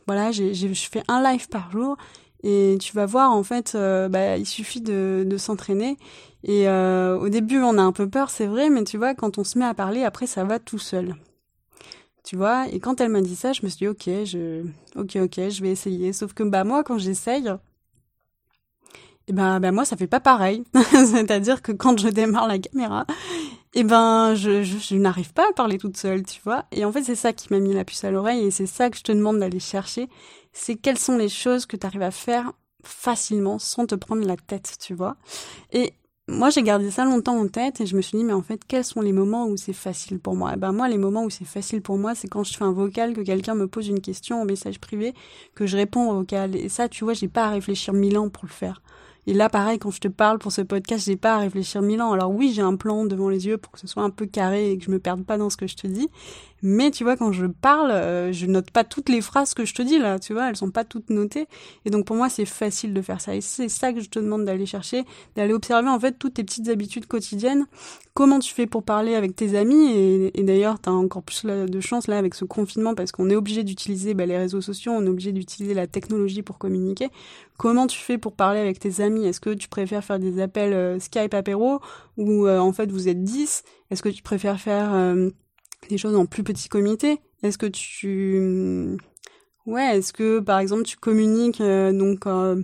voilà, 0.07 0.31
j'ai, 0.31 0.55
je 0.55 0.88
fais 0.88 1.03
un 1.09 1.22
live 1.22 1.48
par 1.48 1.72
jour 1.72 1.96
et 2.44 2.77
tu 2.81 2.94
vas 2.94 3.07
voir 3.07 3.33
en 3.33 3.42
fait, 3.42 3.77
bah, 4.11 4.37
il 4.37 4.46
suffit 4.46 4.81
de, 4.81 5.24
de 5.27 5.37
s'entraîner. 5.37 5.96
Et 6.44 6.68
au 6.68 7.29
début 7.29 7.59
on 7.59 7.77
a 7.77 7.83
un 7.83 7.92
peu 7.92 8.09
peur, 8.09 8.31
c'est 8.31 8.46
vrai, 8.46 8.70
mais 8.70 8.85
tu 8.85 8.96
vois 8.96 9.14
quand 9.14 9.38
on 9.38 9.44
se 9.44 9.59
met 9.59 9.64
à 9.64 9.74
parler, 9.74 10.05
après 10.05 10.29
ça 10.29 10.44
va 10.44 10.61
tout 10.61 10.79
seul 10.79 11.16
tu 12.24 12.37
vois. 12.37 12.66
Et 12.68 12.80
quand 12.80 13.00
elle 13.00 13.10
m'a 13.10 13.20
dit 13.20 13.37
ça, 13.37 13.52
je 13.52 13.60
me 13.62 13.68
suis 13.68 13.78
dit 13.78 13.88
ok, 13.88 14.24
je, 14.24 14.64
ok, 14.96 15.16
ok, 15.16 15.50
je 15.50 15.62
vais 15.62 15.70
essayer. 15.70 16.12
Sauf 16.12 16.32
que 16.32 16.42
bah 16.42 16.64
moi, 16.64 16.82
quand 16.82 16.98
j'essaye, 16.98 17.48
et 19.26 19.30
eh 19.30 19.32
ben, 19.32 19.58
ben 19.58 19.72
moi 19.72 19.87
ça 19.87 19.96
fait 19.96 20.06
pas 20.06 20.20
pareil. 20.20 20.64
C'est-à-dire 20.90 21.62
que 21.62 21.72
quand 21.72 21.98
je 21.98 22.08
démarre 22.08 22.46
la 22.46 22.58
caméra, 22.58 23.06
et 23.74 23.80
eh 23.80 23.84
ben 23.84 24.34
je, 24.34 24.62
je, 24.62 24.94
n'arrive 24.96 25.32
pas 25.32 25.48
à 25.48 25.52
parler 25.54 25.78
toute 25.78 25.96
seule, 25.96 26.24
tu 26.24 26.40
vois. 26.44 26.64
Et 26.72 26.84
en 26.84 26.92
fait 26.92 27.02
c'est 27.04 27.14
ça 27.14 27.32
qui 27.32 27.48
m'a 27.50 27.58
mis 27.58 27.72
la 27.72 27.84
puce 27.84 28.04
à 28.04 28.10
l'oreille 28.10 28.44
et 28.44 28.50
c'est 28.50 28.66
ça 28.66 28.90
que 28.90 28.98
je 28.98 29.02
te 29.02 29.12
demande 29.12 29.38
d'aller 29.38 29.60
chercher. 29.60 30.08
C'est 30.52 30.76
quelles 30.76 30.98
sont 30.98 31.16
les 31.16 31.30
choses 31.30 31.64
que 31.64 31.76
tu 31.76 31.87
arrives 31.87 32.02
à 32.02 32.10
faire 32.10 32.52
facilement 32.82 33.58
sans 33.58 33.87
te 33.87 33.94
prendre 33.94 34.26
la 34.26 34.37
tête, 34.37 34.76
tu 34.78 34.94
vois. 34.94 35.16
Et 35.72 35.94
moi, 36.26 36.48
j'ai 36.48 36.62
gardé 36.62 36.90
ça 36.90 37.04
longtemps 37.04 37.38
en 37.38 37.48
tête 37.48 37.82
et 37.82 37.87
je 37.87 37.94
me 37.96 38.00
suis 38.00 38.16
dit, 38.16 38.24
mais 38.24 38.32
en 38.32 38.40
fait, 38.40 38.62
quels 38.66 38.84
sont 38.84 39.02
les 39.02 39.12
moments 39.12 39.46
où 39.46 39.58
c'est 39.58 39.74
facile 39.74 40.18
pour 40.18 40.34
moi? 40.34 40.52
Eh 40.54 40.56
ben, 40.56 40.72
moi, 40.72 40.88
les 40.88 40.96
moments 40.96 41.24
où 41.24 41.30
c'est 41.30 41.44
facile 41.44 41.82
pour 41.82 41.98
moi, 41.98 42.14
c'est 42.14 42.28
quand 42.28 42.44
je 42.44 42.56
fais 42.56 42.64
un 42.64 42.72
vocal, 42.72 43.12
que 43.12 43.20
quelqu'un 43.20 43.54
me 43.54 43.68
pose 43.68 43.88
une 43.88 44.00
question 44.00 44.40
en 44.40 44.46
message 44.46 44.80
privé, 44.80 45.12
que 45.54 45.66
je 45.66 45.76
réponds 45.76 46.10
au 46.10 46.14
vocal. 46.14 46.56
Et 46.56 46.70
ça, 46.70 46.88
tu 46.88 47.04
vois, 47.04 47.12
j'ai 47.12 47.28
pas 47.28 47.44
à 47.46 47.50
réfléchir 47.50 47.92
mille 47.92 48.16
ans 48.16 48.30
pour 48.30 48.46
le 48.46 48.50
faire. 48.50 48.80
Et 49.26 49.32
là, 49.32 49.48
pareil, 49.48 49.78
quand 49.78 49.90
je 49.90 50.00
te 50.00 50.08
parle 50.08 50.38
pour 50.38 50.52
ce 50.52 50.60
podcast, 50.60 51.06
j'ai 51.06 51.16
pas 51.16 51.37
à 51.37 51.38
réfléchir 51.38 51.80
mille 51.82 52.02
ans. 52.02 52.12
Alors 52.12 52.30
oui, 52.30 52.52
j'ai 52.54 52.62
un 52.62 52.76
plan 52.76 53.04
devant 53.04 53.28
les 53.28 53.46
yeux 53.46 53.56
pour 53.56 53.72
que 53.72 53.80
ce 53.80 53.87
soit 53.87 54.02
un 54.02 54.10
peu 54.10 54.26
carré 54.26 54.70
et 54.70 54.78
que 54.78 54.84
je 54.84 54.90
me 54.90 54.98
perde 54.98 55.24
pas 55.24 55.38
dans 55.38 55.50
ce 55.50 55.56
que 55.56 55.66
je 55.66 55.76
te 55.76 55.87
dis. 55.87 56.08
Mais 56.66 56.90
tu 56.90 57.04
vois, 57.04 57.16
quand 57.16 57.30
je 57.30 57.44
parle, 57.44 57.90
euh, 57.90 58.32
je 58.32 58.46
note 58.46 58.70
pas 58.70 58.84
toutes 58.84 59.10
les 59.10 59.20
phrases 59.20 59.52
que 59.52 59.66
je 59.66 59.74
te 59.74 59.82
dis 59.82 59.98
là, 59.98 60.18
tu 60.18 60.32
vois, 60.32 60.48
elles 60.48 60.56
sont 60.56 60.70
pas 60.70 60.84
toutes 60.84 61.10
notées. 61.10 61.46
Et 61.84 61.90
donc 61.90 62.06
pour 62.06 62.16
moi, 62.16 62.30
c'est 62.30 62.46
facile 62.46 62.94
de 62.94 63.02
faire 63.02 63.20
ça. 63.20 63.34
Et 63.34 63.42
c'est 63.42 63.68
ça 63.68 63.92
que 63.92 64.00
je 64.00 64.08
te 64.08 64.18
demande 64.18 64.46
d'aller 64.46 64.64
chercher, 64.64 65.04
d'aller 65.37 65.52
observer 65.52 65.90
en 65.90 66.00
fait 66.00 66.18
toutes 66.18 66.34
tes 66.34 66.44
petites 66.44 66.68
habitudes 66.68 67.06
quotidiennes. 67.06 67.66
Comment 68.14 68.38
tu 68.38 68.54
fais 68.54 68.66
pour 68.66 68.82
parler 68.82 69.14
avec 69.14 69.37
tes 69.37 69.58
amis? 69.58 69.92
Et, 69.92 70.40
et 70.40 70.42
d'ailleurs, 70.42 70.80
tu 70.80 70.88
as 70.88 70.92
encore 70.92 71.22
plus 71.22 71.44
de 71.44 71.80
chance 71.80 72.06
là 72.06 72.16
avec 72.16 72.34
ce 72.34 72.46
confinement 72.46 72.94
parce 72.94 73.12
qu'on 73.12 73.28
est 73.28 73.37
obligé 73.37 73.62
d'utiliser 73.62 74.14
bah, 74.14 74.24
les 74.24 74.38
réseaux 74.38 74.62
sociaux, 74.62 74.92
on 74.92 75.04
est 75.04 75.10
obligé 75.10 75.32
d'utiliser 75.32 75.74
la 75.74 75.87
technologie 75.87 76.42
pour 76.42 76.56
communiquer. 76.56 77.08
Comment 77.58 77.86
tu 77.86 77.98
fais 77.98 78.18
pour 78.18 78.32
parler 78.34 78.60
avec 78.60 78.78
tes 78.80 79.00
amis? 79.00 79.26
Est-ce 79.26 79.40
que 79.40 79.50
tu 79.50 79.68
préfères 79.68 80.04
faire 80.04 80.18
des 80.18 80.40
appels 80.40 80.72
euh, 80.72 80.98
Skype 80.98 81.34
apéro 81.34 81.80
ou 82.16 82.46
euh, 82.46 82.58
en 82.58 82.72
fait 82.72 82.90
vous 82.90 83.08
êtes 83.08 83.22
10 83.22 83.62
Est-ce 83.90 84.02
que 84.02 84.08
tu 84.08 84.22
préfères 84.22 84.60
faire 84.60 84.92
des 85.88 85.98
choses 85.98 86.16
en 86.16 86.26
plus 86.26 86.42
petit 86.42 86.68
comité? 86.68 87.20
Est-ce 87.42 87.58
que 87.58 87.66
tu 87.66 88.96
ouais, 89.66 89.98
est-ce 89.98 90.12
que 90.12 90.40
par 90.40 90.58
exemple 90.58 90.84
tu 90.84 90.96
communiques 90.96 91.60
euh, 91.60 91.92
donc 91.92 92.26
euh, 92.26 92.62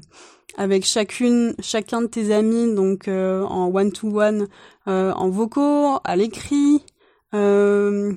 avec 0.57 0.85
chacune 0.85 1.55
chacun 1.61 2.03
de 2.03 2.07
tes 2.07 2.33
amis 2.35 2.75
donc 2.75 3.09
euh, 3.09 3.43
en 3.45 3.67
one 3.75 3.93
to 3.93 4.09
one 4.21 4.49
en 4.87 5.29
vocaux, 5.31 5.99
à 6.05 6.17
l'écrit? 6.17 6.83
euh, 6.83 6.90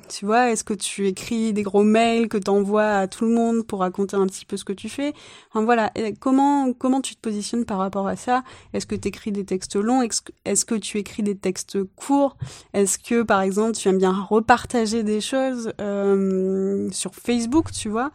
tu 0.09 0.25
vois, 0.25 0.51
est-ce 0.51 0.63
que 0.63 0.73
tu 0.73 1.07
écris 1.07 1.53
des 1.53 1.63
gros 1.63 1.83
mails 1.83 2.27
que 2.29 2.37
tu 2.37 2.49
envoies 2.49 2.83
à 2.83 3.07
tout 3.07 3.25
le 3.25 3.31
monde 3.31 3.65
pour 3.65 3.79
raconter 3.79 4.15
un 4.15 4.25
petit 4.27 4.45
peu 4.45 4.57
ce 4.57 4.63
que 4.65 4.73
tu 4.73 4.89
fais? 4.89 5.13
Enfin, 5.49 5.63
Voilà, 5.63 5.91
comment 6.19 6.73
comment 6.73 7.01
tu 7.01 7.15
te 7.15 7.21
positionnes 7.21 7.65
par 7.65 7.77
rapport 7.77 8.07
à 8.07 8.15
ça? 8.15 8.43
Est-ce 8.73 8.85
que 8.85 8.95
tu 8.95 9.07
écris 9.07 9.31
des 9.31 9.45
textes 9.45 9.75
longs? 9.75 10.01
Est-ce 10.45 10.65
que 10.65 10.75
tu 10.75 10.97
écris 10.97 11.23
des 11.23 11.35
textes 11.35 11.83
courts? 11.95 12.37
Est-ce 12.73 12.97
que, 12.99 13.23
par 13.23 13.41
exemple, 13.41 13.73
tu 13.73 13.87
aimes 13.89 13.97
bien 13.97 14.13
repartager 14.13 15.03
des 15.03 15.21
choses 15.21 15.73
euh, 15.81 16.89
sur 16.91 17.15
Facebook, 17.15 17.71
tu 17.71 17.89
vois? 17.89 18.11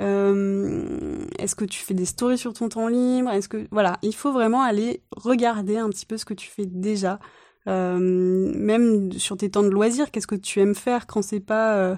Euh, 0.00 1.26
Est-ce 1.38 1.54
que 1.54 1.64
tu 1.64 1.80
fais 1.80 1.94
des 1.94 2.06
stories 2.06 2.38
sur 2.38 2.52
ton 2.52 2.68
temps 2.68 2.88
libre? 2.88 3.30
Est-ce 3.30 3.48
que 3.48 3.66
voilà, 3.70 3.98
il 4.02 4.14
faut 4.14 4.32
vraiment 4.32 4.62
aller 4.62 5.02
regarder 5.16 5.76
un 5.76 5.88
petit 5.90 6.06
peu 6.06 6.16
ce 6.16 6.24
que 6.24 6.34
tu 6.34 6.48
fais 6.48 6.66
déjà 6.66 7.18
même 7.66 9.12
sur 9.12 9.36
tes 9.36 9.50
temps 9.50 9.62
de 9.62 9.68
loisirs, 9.68 10.10
qu'est-ce 10.10 10.26
que 10.26 10.34
tu 10.34 10.60
aimes 10.60 10.74
faire 10.74 11.06
quand 11.06 11.22
c'est 11.22 11.40
pas 11.40 11.76
euh, 11.76 11.96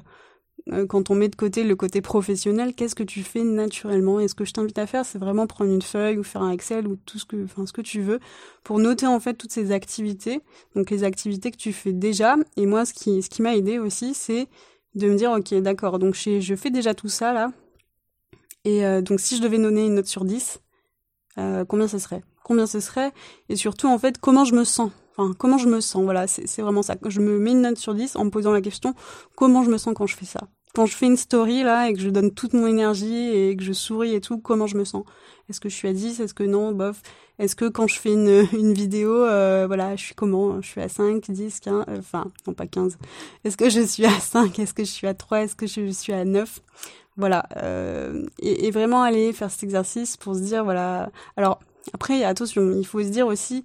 euh, 0.73 0.87
quand 0.87 1.11
on 1.11 1.15
met 1.15 1.29
de 1.29 1.37
côté 1.37 1.65
le 1.65 1.77
côté 1.77 2.01
professionnel, 2.01 2.75
qu'est-ce 2.75 2.95
que 2.95 3.03
tu 3.03 3.23
fais 3.23 3.43
naturellement? 3.43 4.21
Et 4.21 4.29
ce 4.29 4.35
que 4.35 4.45
je 4.45 4.53
t'invite 4.53 4.79
à 4.79 4.87
faire, 4.87 5.05
c'est 5.05 5.19
vraiment 5.19 5.47
prendre 5.47 5.73
une 5.73 5.83
feuille 5.83 6.19
ou 6.19 6.23
faire 6.25 6.43
un 6.43 6.51
Excel 6.51 6.87
ou 6.87 6.97
tout 6.97 7.19
ce 7.19 7.25
que, 7.25 7.45
enfin 7.45 7.67
ce 7.67 7.73
que 7.73 7.81
tu 7.81 8.01
veux, 8.01 8.21
pour 8.65 8.79
noter 8.79 9.07
en 9.07 9.19
fait 9.21 9.35
toutes 9.35 9.53
ces 9.53 9.73
activités, 9.73 10.41
donc 10.77 10.91
les 10.91 11.05
activités 11.05 11.51
que 11.51 11.57
tu 11.57 11.73
fais 11.73 11.93
déjà. 11.93 12.37
Et 12.57 12.67
moi, 12.67 12.85
ce 12.85 12.93
qui, 12.93 13.23
ce 13.23 13.31
qui 13.31 13.43
m'a 13.43 13.57
aidé 13.57 13.79
aussi, 13.79 14.15
c'est 14.15 14.49
de 14.95 15.09
me 15.09 15.17
dire, 15.17 15.33
ok, 15.33 15.55
d'accord, 15.63 15.99
donc 15.99 16.15
je, 16.15 16.41
je 16.41 16.55
fais 16.55 16.71
déjà 16.71 16.95
tout 16.95 17.09
ça 17.09 17.33
là. 17.33 17.53
Et 18.65 18.83
donc 19.03 19.19
si 19.19 19.37
je 19.37 19.43
devais 19.43 19.59
donner 19.59 19.87
une 19.87 19.97
note 19.97 20.07
sur 20.07 20.25
10, 20.25 20.61
combien 21.35 21.89
ce 21.89 21.99
serait? 21.99 22.23
Combien 22.45 22.69
ce 22.69 22.79
serait? 22.79 23.11
Et 23.49 23.57
surtout, 23.57 23.89
en 23.89 23.99
fait, 23.99 24.19
comment 24.19 24.45
je 24.45 24.55
me 24.55 24.63
sens? 24.63 24.93
Enfin, 25.17 25.33
comment 25.37 25.59
je 25.59 25.69
me 25.69 25.81
sens, 25.81 26.03
voilà, 26.05 26.27
c'est 26.27 26.63
vraiment 26.63 26.83
ça. 26.83 26.97
Je 27.07 27.21
me 27.21 27.39
mets 27.39 27.53
une 27.53 27.63
note 27.63 27.77
sur 27.77 27.95
10 27.95 28.17
en 28.17 28.25
me 28.25 28.31
posant 28.31 28.53
la 28.53 28.63
question 28.63 28.95
comment 29.37 29.63
je 29.63 29.71
me 29.71 29.79
sens 29.79 29.95
quand 29.95 30.07
je 30.07 30.17
fais 30.17 30.25
ça? 30.25 30.41
Quand 30.75 30.87
je 30.87 30.97
fais 30.97 31.05
une 31.05 31.19
story 31.19 31.63
là 31.63 31.91
et 31.91 31.93
que 31.93 32.01
je 32.01 32.09
donne 32.09 32.33
toute 32.33 32.55
mon 32.55 32.67
énergie 32.67 33.29
et 33.29 33.55
que 33.57 33.63
je 33.63 33.75
souris 33.75 34.15
et 34.15 34.23
tout, 34.23 34.39
comment 34.39 34.67
je 34.67 34.79
me 34.79 34.85
sens? 34.85 35.05
Est-ce 35.51 35.61
que 35.61 35.69
je 35.69 35.75
suis 35.75 35.89
à 35.89 35.93
10 35.93 36.21
Est-ce 36.21 36.33
que 36.33 36.45
non? 36.45 36.73
Bof. 36.73 37.03
Est-ce 37.39 37.55
que 37.55 37.69
quand 37.69 37.87
je 37.87 37.99
fais 37.99 38.13
une, 38.13 38.47
une 38.53 38.73
vidéo, 38.73 39.13
euh, 39.25 39.67
voilà, 39.67 39.97
je 39.97 40.03
suis 40.03 40.15
comment? 40.15 40.63
Je 40.63 40.69
suis 40.69 40.81
à 40.81 40.89
5, 40.89 41.31
10, 41.31 41.61
15, 41.61 41.85
enfin, 41.99 42.27
non 42.47 42.55
pas 42.55 42.67
15. 42.67 42.97
Est-ce 43.45 43.59
que 43.59 43.69
je 43.69 43.83
suis 43.83 44.07
à 44.07 44.19
5 44.19 44.59
Est-ce 44.59 44.73
que 44.73 44.85
je 44.85 44.91
suis 44.91 45.07
à 45.07 45.13
3 45.15 45.43
Est-ce 45.43 45.57
que 45.57 45.67
je 45.67 45.91
suis 45.91 46.15
à 46.15 46.25
9 46.25 46.61
Voilà. 47.19 47.45
Euh, 47.59 48.25
et, 48.39 48.67
et 48.67 48.71
vraiment 48.71 49.03
aller 49.03 49.35
faire 49.35 49.51
cet 49.51 49.65
exercice 49.65 50.17
pour 50.17 50.35
se 50.35 50.41
dire, 50.41 50.65
voilà. 50.65 51.11
Alors, 51.37 51.59
après, 51.93 52.25
attention, 52.25 52.73
il 52.79 52.87
faut 52.87 53.03
se 53.03 53.09
dire 53.09 53.27
aussi, 53.27 53.65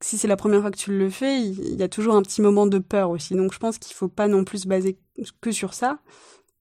si 0.00 0.18
c'est 0.18 0.28
la 0.28 0.36
première 0.36 0.60
fois 0.60 0.70
que 0.70 0.76
tu 0.76 0.96
le 0.96 1.10
fais, 1.10 1.40
il 1.40 1.74
y 1.74 1.82
a 1.82 1.88
toujours 1.88 2.14
un 2.14 2.22
petit 2.22 2.40
moment 2.40 2.66
de 2.66 2.78
peur 2.78 3.10
aussi. 3.10 3.34
Donc 3.34 3.52
je 3.52 3.58
pense 3.58 3.78
qu'il 3.78 3.94
faut 3.96 4.08
pas 4.08 4.28
non 4.28 4.44
plus 4.44 4.58
se 4.62 4.68
baser 4.68 4.98
que 5.40 5.50
sur 5.50 5.74
ça. 5.74 5.98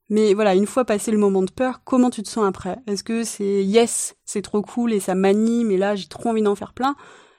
Mais 0.10 0.34
voilà, 0.34 0.56
une 0.56 0.68
fois 0.68 0.86
passé 0.86 1.12
le 1.12 1.18
moment 1.18 1.44
de 1.44 1.52
peur, 1.52 1.82
comment 1.84 2.10
tu 2.10 2.24
te 2.24 2.30
sens 2.30 2.48
après? 2.48 2.78
Est-ce 2.88 3.04
que 3.04 3.24
c'est 3.24 3.64
yes, 3.64 4.16
c'est 4.26 4.42
trop 4.42 4.62
cool 4.62 4.94
et 4.94 5.00
ça 5.00 5.16
m'anime 5.16 5.70
et 5.72 5.78
là 5.78 5.96
j'ai 5.96 6.08
trop 6.08 6.30
envie 6.30 6.42
d'en 6.42 6.56
faire 6.56 6.74
plein? 6.74 6.96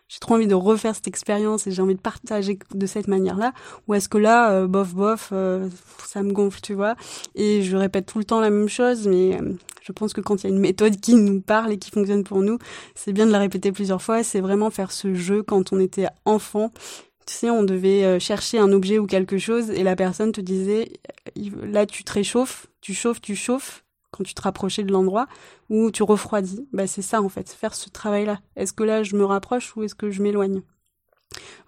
J'ai 0.09 0.21
trop 0.21 0.35
envie 0.35 0.47
de 0.47 0.55
refaire 0.55 0.95
cette 0.95 1.09
expérience 1.09 1.67
et 1.67 1.71
j'ai 1.71 1.83
envie 1.83 1.95
de 1.95 2.01
partager 2.01 2.59
de 2.75 2.87
cette 2.87 3.09
manière-là? 3.09 3.53
Ou 3.87 3.95
est-ce 3.95 4.09
que 4.09 4.19
là 4.19 4.53
euh, 4.53 4.67
bof 4.67 4.95
bof 4.95 5.31
euh, 5.33 5.69
ça 6.07 6.23
me 6.23 6.33
gonfle 6.33 6.61
tu 6.61 6.75
vois? 6.75 6.95
Et 7.35 7.63
je 7.63 7.77
répète 7.77 8.07
tout 8.07 8.19
le 8.19 8.25
temps 8.25 8.41
la 8.41 8.51
même 8.51 8.69
chose 8.69 9.09
mais 9.09 9.39
euh, 9.41 9.53
je 9.89 9.93
pense 9.93 10.13
que 10.13 10.21
quand 10.21 10.43
il 10.43 10.47
y 10.49 10.51
a 10.51 10.55
une 10.55 10.61
méthode 10.61 11.01
qui 11.01 11.15
nous 11.15 11.41
parle 11.41 11.73
et 11.73 11.79
qui 11.79 11.91
fonctionne 11.91 12.23
pour 12.23 12.43
nous 12.43 12.59
c'est 12.95 13.13
bien 13.13 13.27
de 13.27 13.33
la 13.33 13.39
répéter 13.39 13.73
plusieurs 13.73 14.03
fois 14.03 14.23
c'est 14.23 14.41
vraiment 14.41 14.71
faire 14.71 14.93
ce 14.93 15.15
jeu 15.15 15.43
quand 15.43 15.73
on 15.73 15.81
était 15.81 16.07
enfant 16.25 16.71
tu 17.27 17.35
sais, 17.35 17.51
on 17.51 17.63
devait 17.63 18.19
chercher 18.19 18.59
un 18.59 18.73
objet 18.73 18.99
ou 18.99 19.07
quelque 19.07 19.37
chose 19.37 19.69
et 19.69 19.83
la 19.83 19.97
personne 19.97 20.33
te 20.33 20.41
disait, 20.41 20.93
là 21.63 21.85
tu 21.85 22.03
te 22.03 22.11
réchauffes, 22.11 22.69
tu 22.81 22.95
chauffes, 22.95 23.21
tu 23.21 23.37
chauffes, 23.37 23.85
quand 24.11 24.25
tu 24.25 24.33
te 24.33 24.41
rapprochais 24.41 24.83
de 24.83 24.93
l'endroit 24.93 25.27
où 25.69 25.91
tu 25.91 26.03
refroidis. 26.03 26.67
Bah, 26.73 26.87
c'est 26.87 27.03
ça 27.03 27.21
en 27.21 27.29
fait, 27.29 27.51
faire 27.51 27.75
ce 27.75 27.91
travail-là. 27.91 28.41
Est-ce 28.57 28.73
que 28.73 28.83
là 28.83 29.03
je 29.03 29.15
me 29.15 29.27
rapproche 29.27 29.77
ou 29.77 29.83
est-ce 29.83 29.95
que 29.95 30.11
je 30.11 30.23
m'éloigne? 30.23 30.63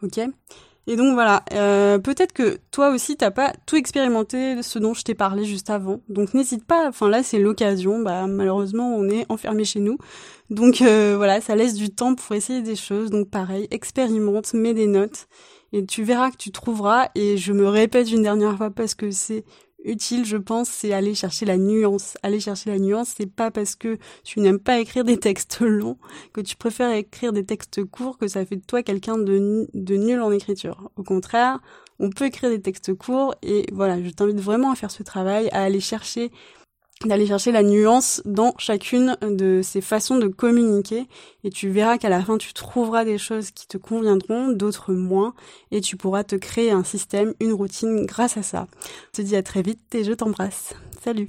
Ok? 0.03 0.19
Et 0.87 0.97
donc 0.97 1.14
voilà, 1.14 1.45
euh, 1.53 1.99
peut-être 1.99 2.33
que 2.33 2.59
toi 2.71 2.90
aussi 2.90 3.16
t'as 3.16 3.31
pas 3.31 3.53
tout 3.66 3.77
expérimenté 3.77 4.62
ce 4.62 4.79
dont 4.79 4.95
je 4.95 5.03
t'ai 5.03 5.14
parlé 5.14 5.45
juste 5.45 5.71
avant. 5.71 6.01
Donc 6.09 6.35
n'hésite 6.35 6.64
pas, 6.64 6.88
enfin 6.88 7.09
là 7.09 7.23
c'est 7.23 7.38
l'occasion, 7.38 8.01
bah 8.01 8.27
malheureusement 8.27 8.95
on 8.97 9.09
est 9.09 9.27
enfermé 9.29 9.64
chez 9.64 9.81
nous. 9.81 9.99
Donc 10.49 10.83
euh, 10.83 11.14
voilà, 11.16 11.40
ça 11.40 11.55
laisse 11.55 11.75
du 11.75 11.90
temps 11.90 12.14
pour 12.14 12.35
essayer 12.35 12.62
des 12.62 12.77
choses. 12.77 13.11
Donc 13.11 13.29
pareil, 13.31 13.69
expérimente, 13.71 14.53
mets 14.55 14.75
des 14.75 14.87
notes 14.87 15.29
et 15.73 15.87
tu 15.87 16.03
verras 16.03 16.31
que 16.31 16.37
tu 16.37 16.51
trouveras 16.51 17.09
et 17.14 17.37
je 17.37 17.53
me 17.53 17.69
répète 17.69 18.11
une 18.11 18.23
dernière 18.23 18.57
fois 18.57 18.71
parce 18.71 18.95
que 18.95 19.11
c'est 19.11 19.45
utile, 19.85 20.25
je 20.25 20.37
pense, 20.37 20.69
c'est 20.69 20.93
aller 20.93 21.14
chercher 21.14 21.47
la 21.47 21.57
nuance. 21.57 22.16
Aller 22.23 22.40
chercher 22.40 22.71
la 22.71 22.79
nuance, 22.79 23.14
c'est 23.16 23.31
pas 23.31 23.51
parce 23.51 23.77
que 23.77 23.99
tu 24.25 24.40
n'aimes 24.40 24.59
pas 24.59 24.79
écrire 24.79 25.05
des 25.05 25.19
textes 25.19 25.59
longs 25.61 25.99
que 26.33 26.40
tu 26.40 26.57
préfères 26.57 26.90
écrire 26.93 27.33
des 27.33 27.45
textes 27.45 27.85
courts 27.85 28.19
que 28.19 28.29
ça 28.29 28.45
fait 28.45 28.57
de 28.57 28.64
toi 28.64 28.83
quelqu'un 28.83 29.19
de, 29.19 29.69
de 29.73 29.97
nul 29.97 30.21
en 30.21 30.33
écriture. 30.33 30.90
Au 30.97 31.03
contraire, 31.03 31.61
on 31.99 32.11
peut 32.11 32.25
écrire 32.27 32.51
des 32.51 32.61
textes 32.61 32.95
courts 32.95 33.35
et 33.43 33.66
voilà, 33.73 34.03
je 34.03 34.11
t'invite 34.11 34.40
vraiment 34.40 34.73
à 34.73 34.75
faire 34.75 34.90
ce 34.90 35.03
travail, 35.03 35.49
à 35.53 35.62
aller 35.62 35.81
chercher 35.81 36.31
d'aller 37.05 37.27
chercher 37.27 37.53
la 37.53 37.63
nuance 37.63 38.23
dans 38.25 38.55
chacune 38.59 39.17
de 39.23 39.61
ces 39.63 39.81
façons 39.81 40.19
de 40.19 40.29
communiquer 40.29 41.07
et 41.45 41.51
tu 41.51 41.71
verras 41.71 41.99
qu'à 41.99 42.09
la 42.11 42.23
fin 42.23 42.37
tu 42.37 42.53
trouveras 42.53 43.05
des 43.05 43.19
choses 43.19 43.51
qui 43.51 43.67
te 43.67 43.79
conviendront, 43.79 44.49
d'autres 44.49 44.93
moins 44.93 45.35
et 45.71 45.81
tu 45.81 45.97
pourras 45.97 46.25
te 46.25 46.37
créer 46.37 46.71
un 46.71 46.85
système, 46.85 47.35
une 47.41 47.53
routine 47.53 48.05
grâce 48.05 48.37
à 48.37 48.43
ça. 48.43 48.67
Je 49.13 49.23
te 49.23 49.27
dis 49.27 49.37
à 49.37 49.43
très 49.43 49.63
vite 49.63 49.95
et 49.95 50.05
je 50.05 50.13
t'embrasse. 50.13 50.75
Salut 51.03 51.27